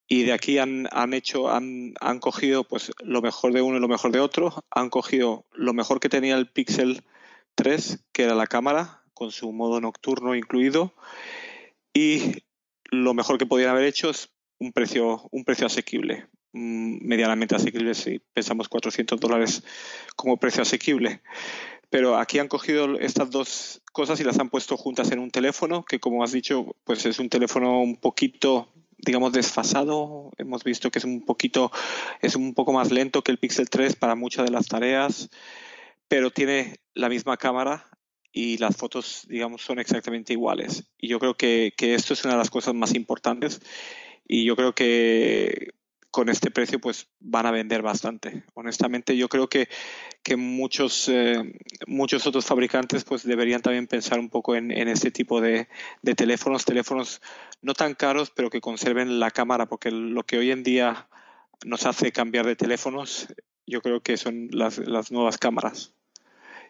Y 0.08 0.24
de 0.24 0.34
aquí 0.34 0.58
han, 0.58 0.88
han 0.92 1.14
hecho, 1.14 1.52
han, 1.52 1.94
han, 2.00 2.20
cogido 2.20 2.64
pues 2.64 2.92
lo 3.04 3.22
mejor 3.22 3.52
de 3.52 3.62
uno 3.62 3.78
y 3.78 3.82
lo 3.82 3.90
mejor 3.90 4.12
de 4.12 4.20
otro. 4.20 4.64
Han 4.72 4.90
cogido 4.90 5.46
lo 5.52 5.74
mejor 5.74 6.00
que 6.00 6.10
tenía 6.10 6.38
el 6.38 6.50
Pixel 6.50 7.04
3, 7.56 8.06
que 8.14 8.24
era 8.24 8.34
la 8.34 8.48
cámara, 8.48 9.04
con 9.14 9.32
su 9.32 9.52
modo 9.52 9.82
nocturno 9.82 10.34
incluido. 10.34 10.96
Y 11.94 12.44
lo 12.90 13.14
mejor 13.14 13.38
que 13.38 13.46
podían 13.46 13.70
haber 13.70 13.84
hecho 13.84 14.10
es 14.10 14.30
un 14.60 14.72
precio, 14.72 15.28
un 15.32 15.44
precio 15.44 15.68
asequible. 15.68 16.28
Mm, 16.58 17.06
medianamente 17.06 17.56
asequible 17.56 17.94
si 17.94 18.20
pensamos 18.34 18.68
400 18.68 19.20
dólares 19.20 19.64
como 20.16 20.38
precio 20.38 20.64
asequible. 20.64 21.22
Pero 21.92 22.18
aquí 22.18 22.40
han 22.40 22.48
cogido 22.48 22.98
estas 23.00 23.30
dos 23.30 23.82
cosas 23.94 24.20
y 24.20 24.24
las 24.24 24.40
han 24.40 24.50
puesto 24.50 24.76
juntas 24.76 25.12
en 25.12 25.20
un 25.20 25.30
teléfono, 25.30 25.86
que 25.86 26.00
como 26.00 26.24
has 26.24 26.32
dicho, 26.32 26.76
pues 26.84 27.06
es 27.06 27.20
un 27.20 27.30
teléfono 27.30 27.80
un 27.80 27.96
poquito, 27.96 28.70
digamos, 28.98 29.34
desfasado. 29.34 30.32
Hemos 30.38 30.64
visto 30.64 30.90
que 30.90 30.98
es 30.98 31.06
un 31.06 31.24
poquito, 31.24 31.72
es 32.22 32.36
un 32.36 32.56
poco 32.56 32.74
más 32.74 32.92
lento 32.92 33.22
que 33.22 33.32
el 33.32 33.38
Pixel 33.38 33.70
3 33.70 33.96
para 33.96 34.16
muchas 34.16 34.46
de 34.46 34.52
las 34.52 34.68
tareas, 34.68 35.30
pero 36.08 36.32
tiene 36.32 36.80
la 36.96 37.08
misma 37.08 37.38
cámara 37.38 37.86
y 38.32 38.58
las 38.58 38.76
fotos, 38.76 39.26
digamos, 39.30 39.62
son 39.62 39.78
exactamente 39.78 40.34
iguales. 40.34 40.86
Y 40.98 41.08
yo 41.08 41.20
creo 41.20 41.36
que, 41.38 41.74
que 41.78 41.94
esto 41.94 42.14
es 42.14 42.26
una 42.26 42.34
de 42.34 42.40
las 42.40 42.50
cosas 42.50 42.74
más 42.74 42.96
importantes. 42.96 43.62
Y 44.28 44.44
yo 44.44 44.58
creo 44.58 44.76
que 44.76 45.77
con 46.18 46.30
este 46.30 46.50
precio 46.50 46.80
pues 46.80 47.08
van 47.20 47.46
a 47.46 47.52
vender 47.52 47.84
bastante. 47.84 48.44
Honestamente 48.56 49.16
yo 49.16 49.30
creo 49.30 49.48
que, 49.48 49.70
que 50.24 50.36
muchos, 50.36 51.08
eh, 51.10 51.54
muchos 51.86 52.26
otros 52.26 52.44
fabricantes 52.44 53.04
pues 53.04 53.22
deberían 53.22 53.62
también 53.62 53.86
pensar 53.86 54.18
un 54.18 54.28
poco 54.28 54.56
en, 54.56 54.72
este 54.72 55.12
tipo 55.12 55.42
de, 55.42 55.68
teléfonos, 56.16 56.66
teléfonos 56.66 57.22
no 57.62 57.76
tan 57.76 57.94
caros 57.94 58.32
pero 58.32 58.50
que 58.50 58.62
conserven 58.62 59.20
la 59.20 59.30
cámara 59.30 59.68
porque 59.68 59.92
lo 59.92 60.24
que 60.24 60.40
hoy 60.40 60.50
en 60.50 60.64
día 60.64 61.08
nos 61.64 61.86
hace 61.86 62.12
cambiar 62.12 62.48
de 62.48 62.56
teléfonos 62.56 63.28
yo 63.68 63.82
creo 63.82 64.02
que 64.02 64.18
son 64.18 64.48
las, 64.50 64.80
las 64.80 65.12
nuevas 65.12 65.38
cámaras. 65.38 65.94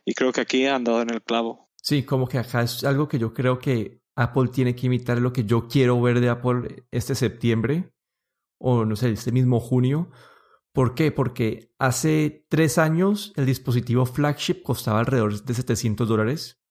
Y 0.04 0.14
creo 0.14 0.34
que 0.34 0.42
aquí 0.42 0.66
han 0.66 0.84
dado 0.84 1.02
en 1.04 1.12
el 1.12 1.22
clavo. 1.22 1.70
Sí, 1.82 2.04
como 2.04 2.28
que 2.28 2.38
acá 2.38 2.64
es 2.64 2.84
algo 2.84 3.08
que 3.08 3.18
yo 3.18 3.34
creo 3.34 3.60
que 3.60 4.02
Apple 4.18 4.50
tiene 4.52 4.76
que 4.76 4.88
imitar 4.88 5.20
lo 5.20 5.32
que 5.32 5.46
yo 5.46 5.70
quiero 5.70 6.02
ver 6.02 6.20
de 6.20 6.28
Apple 6.28 6.84
este 6.92 7.16
septiembre 7.16 7.94
o 8.58 8.86
no 8.86 8.96
sé, 8.96 9.12
este 9.12 9.32
mismo 9.32 9.60
junio, 9.60 10.10
¿Por 10.78 10.94
qué? 10.94 11.12
Porque 11.12 11.74
hace 11.80 12.46
tres 12.50 12.78
años 12.78 13.34
el 13.36 13.48
dispositivo 13.48 14.06
flagship 14.06 14.62
costaba 14.62 15.00
alrededor 15.00 15.44
de 15.44 15.54
700 15.56 16.08
dólares. 16.08 16.62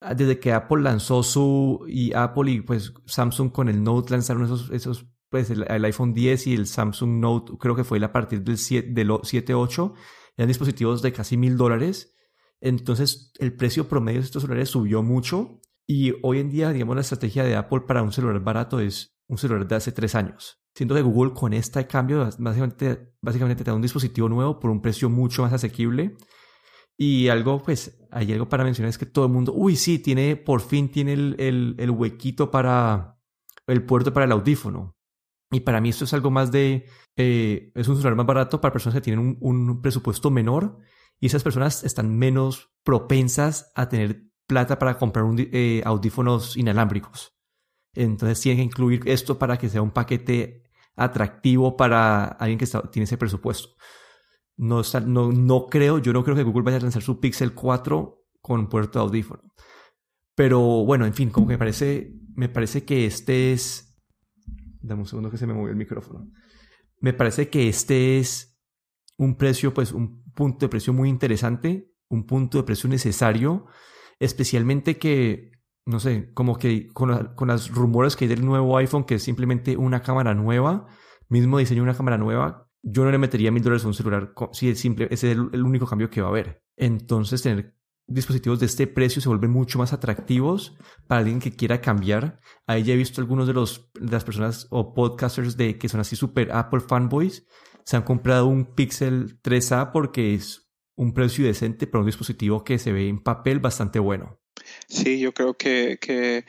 Ah, 0.00 0.14
desde 0.14 0.38
que 0.38 0.52
Apple 0.52 0.84
lanzó 0.84 1.24
su, 1.24 1.84
y 1.88 2.12
Apple 2.14 2.52
y 2.52 2.60
pues 2.60 2.94
Samsung 3.04 3.50
con 3.50 3.68
el 3.68 3.82
Note 3.82 4.12
lanzaron 4.12 4.44
esos, 4.44 4.70
esos 4.70 5.08
pues 5.28 5.50
el, 5.50 5.84
iPhone 5.84 6.14
10 6.14 6.46
y 6.46 6.54
el 6.54 6.68
Samsung 6.68 7.18
Note, 7.18 7.54
creo 7.58 7.74
que 7.74 7.82
fue 7.82 7.98
a 8.04 8.12
partir 8.12 8.44
del 8.44 8.58
7, 8.58 8.90
del 8.92 9.08
7.8, 9.08 9.94
eran 10.36 10.46
dispositivos 10.46 11.02
de 11.02 11.12
casi 11.12 11.36
mil 11.36 11.56
dólares. 11.56 12.14
Entonces 12.60 13.32
el 13.40 13.56
precio 13.56 13.88
promedio 13.88 14.20
de 14.20 14.26
estos 14.26 14.42
celulares 14.42 14.70
subió 14.70 15.02
mucho 15.02 15.60
y 15.84 16.12
hoy 16.22 16.38
en 16.38 16.48
día, 16.48 16.70
digamos, 16.70 16.94
la 16.94 17.00
estrategia 17.00 17.42
de 17.42 17.56
Apple 17.56 17.80
para 17.88 18.04
un 18.04 18.12
celular 18.12 18.38
barato 18.38 18.78
es 18.78 19.18
un 19.26 19.36
celular 19.36 19.66
de 19.66 19.74
hace 19.74 19.90
tres 19.90 20.14
años. 20.14 20.62
Siento 20.76 20.94
que 20.94 21.00
Google 21.00 21.32
con 21.32 21.54
este 21.54 21.86
cambio 21.86 22.28
básicamente, 22.38 23.14
básicamente 23.22 23.64
te 23.64 23.70
da 23.70 23.74
un 23.74 23.80
dispositivo 23.80 24.28
nuevo 24.28 24.60
por 24.60 24.70
un 24.70 24.82
precio 24.82 25.08
mucho 25.08 25.40
más 25.40 25.54
asequible. 25.54 26.14
Y 26.98 27.28
algo, 27.28 27.62
pues, 27.62 27.98
hay 28.10 28.30
algo 28.34 28.50
para 28.50 28.62
mencionar 28.62 28.90
es 28.90 28.98
que 28.98 29.06
todo 29.06 29.24
el 29.24 29.32
mundo, 29.32 29.54
uy, 29.54 29.74
sí, 29.76 29.98
tiene, 29.98 30.36
por 30.36 30.60
fin 30.60 30.90
tiene 30.90 31.14
el, 31.14 31.76
el, 31.78 31.90
huequito 31.90 32.50
para 32.50 33.18
el 33.66 33.84
puerto 33.84 34.12
para 34.12 34.26
el 34.26 34.32
audífono. 34.32 34.94
Y 35.50 35.60
para 35.60 35.80
mí 35.80 35.88
esto 35.88 36.04
es 36.04 36.12
algo 36.12 36.30
más 36.30 36.52
de, 36.52 36.84
eh, 37.16 37.72
es 37.74 37.88
un 37.88 37.96
celular 37.96 38.16
más 38.16 38.26
barato 38.26 38.60
para 38.60 38.72
personas 38.72 38.96
que 38.96 39.00
tienen 39.00 39.38
un, 39.40 39.80
presupuesto 39.80 40.30
menor 40.30 40.78
y 41.18 41.26
esas 41.26 41.42
personas 41.42 41.84
están 41.84 42.14
menos 42.18 42.70
propensas 42.84 43.72
a 43.74 43.88
tener 43.88 44.24
plata 44.46 44.78
para 44.78 44.98
comprar 44.98 45.24
un, 45.24 45.36
eh, 45.38 45.80
audífonos 45.86 46.54
inalámbricos. 46.58 47.34
Entonces 47.94 48.40
tienen 48.42 48.58
que 48.58 48.64
incluir 48.64 49.02
esto 49.06 49.38
para 49.38 49.56
que 49.56 49.70
sea 49.70 49.80
un 49.80 49.90
paquete 49.90 50.65
atractivo 50.96 51.76
para 51.76 52.24
alguien 52.24 52.58
que 52.58 52.66
tiene 52.90 53.04
ese 53.04 53.18
presupuesto. 53.18 53.68
No, 54.56 54.82
no, 55.06 55.30
no 55.32 55.66
creo, 55.66 55.98
yo 55.98 56.12
no 56.12 56.24
creo 56.24 56.34
que 56.34 56.42
Google 56.42 56.64
vaya 56.64 56.78
a 56.78 56.80
lanzar 56.80 57.02
su 57.02 57.20
Pixel 57.20 57.52
4 57.52 58.24
con 58.40 58.68
puerto 58.68 58.98
de 58.98 59.04
audífono. 59.04 59.42
Pero 60.34 60.60
bueno, 60.84 61.06
en 61.06 61.14
fin, 61.14 61.30
como 61.30 61.46
que 61.46 61.54
me 61.54 61.58
parece, 61.58 62.12
me 62.34 62.48
parece 62.48 62.84
que 62.84 63.06
este 63.06 63.52
es... 63.52 63.98
Dame 64.80 65.02
un 65.02 65.06
segundo 65.06 65.30
que 65.30 65.38
se 65.38 65.46
me 65.46 65.54
movió 65.54 65.70
el 65.70 65.76
micrófono. 65.76 66.30
Me 67.00 67.12
parece 67.12 67.50
que 67.50 67.68
este 67.68 68.18
es 68.18 68.58
un 69.18 69.36
precio, 69.36 69.74
pues 69.74 69.92
un 69.92 70.22
punto 70.32 70.66
de 70.66 70.70
precio 70.70 70.92
muy 70.92 71.08
interesante, 71.08 71.92
un 72.08 72.24
punto 72.26 72.58
de 72.58 72.64
precio 72.64 72.88
necesario, 72.88 73.66
especialmente 74.18 74.98
que 74.98 75.50
no 75.86 76.00
sé, 76.00 76.32
como 76.34 76.58
que 76.58 76.88
con, 76.88 77.34
con 77.34 77.48
las 77.48 77.70
rumores 77.70 78.16
que 78.16 78.24
hay 78.24 78.28
del 78.28 78.44
nuevo 78.44 78.76
iPhone, 78.76 79.04
que 79.04 79.14
es 79.14 79.22
simplemente 79.22 79.76
una 79.76 80.02
cámara 80.02 80.34
nueva, 80.34 80.86
mismo 81.28 81.58
diseño 81.58 81.82
de 81.82 81.88
una 81.88 81.96
cámara 81.96 82.18
nueva, 82.18 82.68
yo 82.82 83.04
no 83.04 83.10
le 83.10 83.18
metería 83.18 83.50
mil 83.50 83.62
dólares 83.62 83.84
a 83.84 83.88
un 83.88 83.94
celular 83.94 84.32
si 84.52 84.68
es 84.68 84.78
simple, 84.78 85.08
ese 85.10 85.32
es 85.32 85.36
el, 85.36 85.62
único 85.62 85.86
cambio 85.86 86.10
que 86.10 86.20
va 86.20 86.28
a 86.28 86.30
haber. 86.30 86.62
Entonces, 86.76 87.42
tener 87.42 87.74
dispositivos 88.06 88.60
de 88.60 88.66
este 88.66 88.86
precio 88.86 89.20
se 89.20 89.28
vuelven 89.28 89.50
mucho 89.50 89.78
más 89.78 89.92
atractivos 89.92 90.76
para 91.08 91.20
alguien 91.20 91.40
que 91.40 91.56
quiera 91.56 91.80
cambiar. 91.80 92.40
Ahí 92.66 92.84
ya 92.84 92.94
he 92.94 92.96
visto 92.96 93.20
algunos 93.20 93.48
de, 93.48 93.54
los, 93.54 93.90
las 93.94 94.24
personas 94.24 94.68
o 94.70 94.94
podcasters 94.94 95.56
de 95.56 95.78
que 95.78 95.88
son 95.88 96.00
así 96.00 96.14
super 96.14 96.52
Apple 96.52 96.80
fanboys, 96.80 97.46
se 97.84 97.96
han 97.96 98.02
comprado 98.02 98.46
un 98.46 98.74
Pixel 98.74 99.40
3A 99.42 99.90
porque 99.92 100.34
es 100.34 100.70
un 100.96 101.12
precio 101.12 101.44
decente 101.44 101.86
para 101.86 102.00
un 102.00 102.06
dispositivo 102.06 102.62
que 102.64 102.78
se 102.78 102.92
ve 102.92 103.08
en 103.08 103.22
papel 103.22 103.58
bastante 103.58 103.98
bueno. 103.98 104.40
Sí, 104.88 105.18
yo 105.18 105.32
creo 105.34 105.56
que, 105.56 105.98
que, 106.00 106.44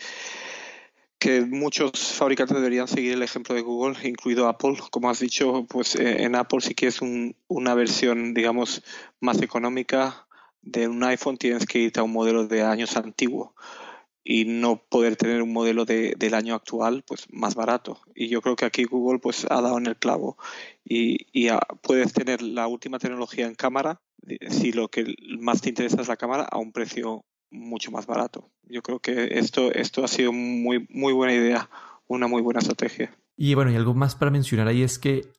muchos 1.49 2.13
fabricantes 2.13 2.55
deberían 2.55 2.87
seguir 2.87 3.13
el 3.13 3.23
ejemplo 3.23 3.53
de 3.55 3.61
Google, 3.61 3.97
incluido 4.07 4.47
Apple. 4.47 4.77
Como 4.91 5.09
has 5.09 5.19
dicho, 5.19 5.65
pues 5.67 5.95
eh, 5.95 6.23
en 6.23 6.35
Apple 6.35 6.61
sí 6.61 6.73
que 6.73 6.87
es 6.87 6.99
una 7.47 7.73
versión, 7.73 8.33
digamos, 8.33 8.83
más 9.19 9.41
económica 9.41 10.27
de 10.61 10.87
un 10.87 11.03
iPhone, 11.03 11.37
tienes 11.37 11.65
que 11.65 11.79
irte 11.79 11.99
a 11.99 12.03
un 12.03 12.13
modelo 12.13 12.47
de 12.47 12.61
años 12.63 12.95
antiguo 12.95 13.55
y 14.29 14.43
no 14.45 14.83
poder 14.89 15.15
tener 15.15 15.41
un 15.41 15.53
modelo 15.53 15.85
de, 15.85 16.13
del 16.17 16.33
año 16.33 16.53
actual 16.53 17.01
pues 17.07 17.27
más 17.31 17.55
barato 17.55 18.01
y 18.13 18.27
yo 18.27 18.41
creo 18.41 18.57
que 18.57 18.65
aquí 18.65 18.83
Google 18.83 19.19
pues 19.19 19.45
ha 19.49 19.61
dado 19.61 19.77
en 19.77 19.85
el 19.85 19.95
clavo 19.95 20.37
y, 20.83 21.27
y 21.31 21.49
puedes 21.81 22.11
tener 22.11 22.41
la 22.41 22.67
última 22.67 22.99
tecnología 22.99 23.47
en 23.47 23.55
cámara 23.55 24.01
si 24.49 24.73
lo 24.73 24.89
que 24.89 25.15
más 25.39 25.61
te 25.61 25.69
interesa 25.69 26.01
es 26.01 26.09
la 26.09 26.17
cámara 26.17 26.43
a 26.43 26.57
un 26.57 26.73
precio 26.73 27.23
mucho 27.51 27.91
más 27.91 28.05
barato. 28.05 28.51
Yo 28.63 28.81
creo 28.81 28.99
que 28.99 29.39
esto, 29.39 29.71
esto 29.71 30.03
ha 30.03 30.07
sido 30.07 30.31
muy, 30.33 30.85
muy 30.89 31.13
buena 31.13 31.33
idea, 31.33 31.69
una 32.07 32.27
muy 32.27 32.41
buena 32.41 32.59
estrategia. 32.59 33.15
Y 33.35 33.53
bueno, 33.53 33.71
y 33.71 33.75
algo 33.75 33.93
más 33.93 34.15
para 34.15 34.31
mencionar 34.31 34.67
ahí 34.67 34.81
es 34.81 34.99
que 34.99 35.31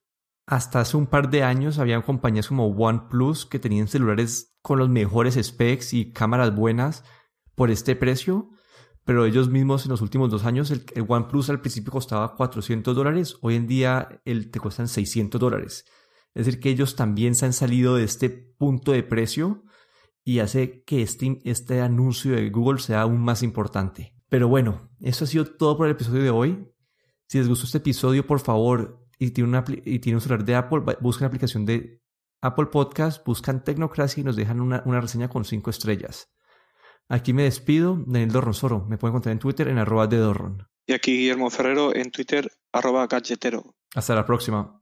hasta 0.46 0.80
hace 0.80 0.96
un 0.96 1.06
par 1.06 1.28
de 1.28 1.42
años 1.42 1.78
habían 1.78 2.02
compañías 2.02 2.48
como 2.48 2.68
OnePlus 2.68 3.44
que 3.44 3.58
tenían 3.58 3.88
celulares 3.88 4.56
con 4.62 4.78
los 4.78 4.88
mejores 4.88 5.38
specs 5.40 5.92
y 5.92 6.12
cámaras 6.12 6.54
buenas 6.54 7.04
por 7.54 7.70
este 7.70 7.96
precio, 7.96 8.50
pero 9.04 9.26
ellos 9.26 9.50
mismos 9.50 9.84
en 9.84 9.90
los 9.90 10.00
últimos 10.00 10.30
dos 10.30 10.44
años, 10.46 10.70
el, 10.70 10.84
OnePlus 11.06 11.50
al 11.50 11.60
principio 11.60 11.92
costaba 11.92 12.34
400 12.34 12.94
dólares, 12.96 13.36
hoy 13.42 13.56
en 13.56 13.66
día 13.66 14.20
el, 14.24 14.50
te 14.50 14.60
cuestan 14.60 14.88
600 14.88 15.40
dólares. 15.40 15.84
Es 16.34 16.46
decir, 16.46 16.60
que 16.60 16.70
ellos 16.70 16.96
también 16.96 17.34
se 17.34 17.44
han 17.44 17.52
salido 17.52 17.96
de 17.96 18.04
este 18.04 18.30
punto 18.30 18.92
de 18.92 19.02
precio 19.02 19.64
y 20.28 20.40
hace 20.40 20.82
que 20.84 21.00
este, 21.00 21.40
este 21.44 21.80
anuncio 21.80 22.32
de 22.32 22.50
Google 22.50 22.80
sea 22.80 23.00
aún 23.00 23.18
más 23.18 23.42
importante. 23.42 24.14
Pero 24.28 24.46
bueno, 24.46 24.90
eso 25.00 25.24
ha 25.24 25.26
sido 25.26 25.46
todo 25.46 25.78
por 25.78 25.86
el 25.86 25.92
episodio 25.92 26.22
de 26.22 26.28
hoy. 26.28 26.68
Si 27.28 27.38
les 27.38 27.48
gustó 27.48 27.64
este 27.64 27.78
episodio, 27.78 28.26
por 28.26 28.38
favor, 28.38 29.08
y 29.18 29.30
tiene, 29.30 29.48
una, 29.48 29.64
y 29.86 30.00
tiene 30.00 30.18
un 30.18 30.20
celular 30.20 30.44
de 30.44 30.54
Apple, 30.54 30.80
busquen 31.00 31.24
la 31.24 31.28
aplicación 31.28 31.64
de 31.64 32.02
Apple 32.42 32.66
Podcast, 32.66 33.24
buscan 33.24 33.64
Tecnocracia 33.64 34.20
y 34.20 34.24
nos 34.24 34.36
dejan 34.36 34.60
una, 34.60 34.82
una 34.84 35.00
reseña 35.00 35.30
con 35.30 35.46
cinco 35.46 35.70
estrellas. 35.70 36.30
Aquí 37.08 37.32
me 37.32 37.44
despido, 37.44 37.96
Daniel 38.06 38.30
Dorronsoro. 38.30 38.84
Me 38.84 38.98
pueden 38.98 39.14
encontrar 39.14 39.32
en 39.32 39.38
Twitter 39.38 39.68
en 39.68 39.78
arroba 39.78 40.08
de 40.08 40.18
Dorron. 40.18 40.68
Y 40.86 40.92
aquí 40.92 41.16
Guillermo 41.16 41.48
Ferrero 41.48 41.96
en 41.96 42.10
Twitter 42.10 42.52
arroba 42.70 43.06
galletero. 43.06 43.74
Hasta 43.94 44.14
la 44.14 44.26
próxima. 44.26 44.77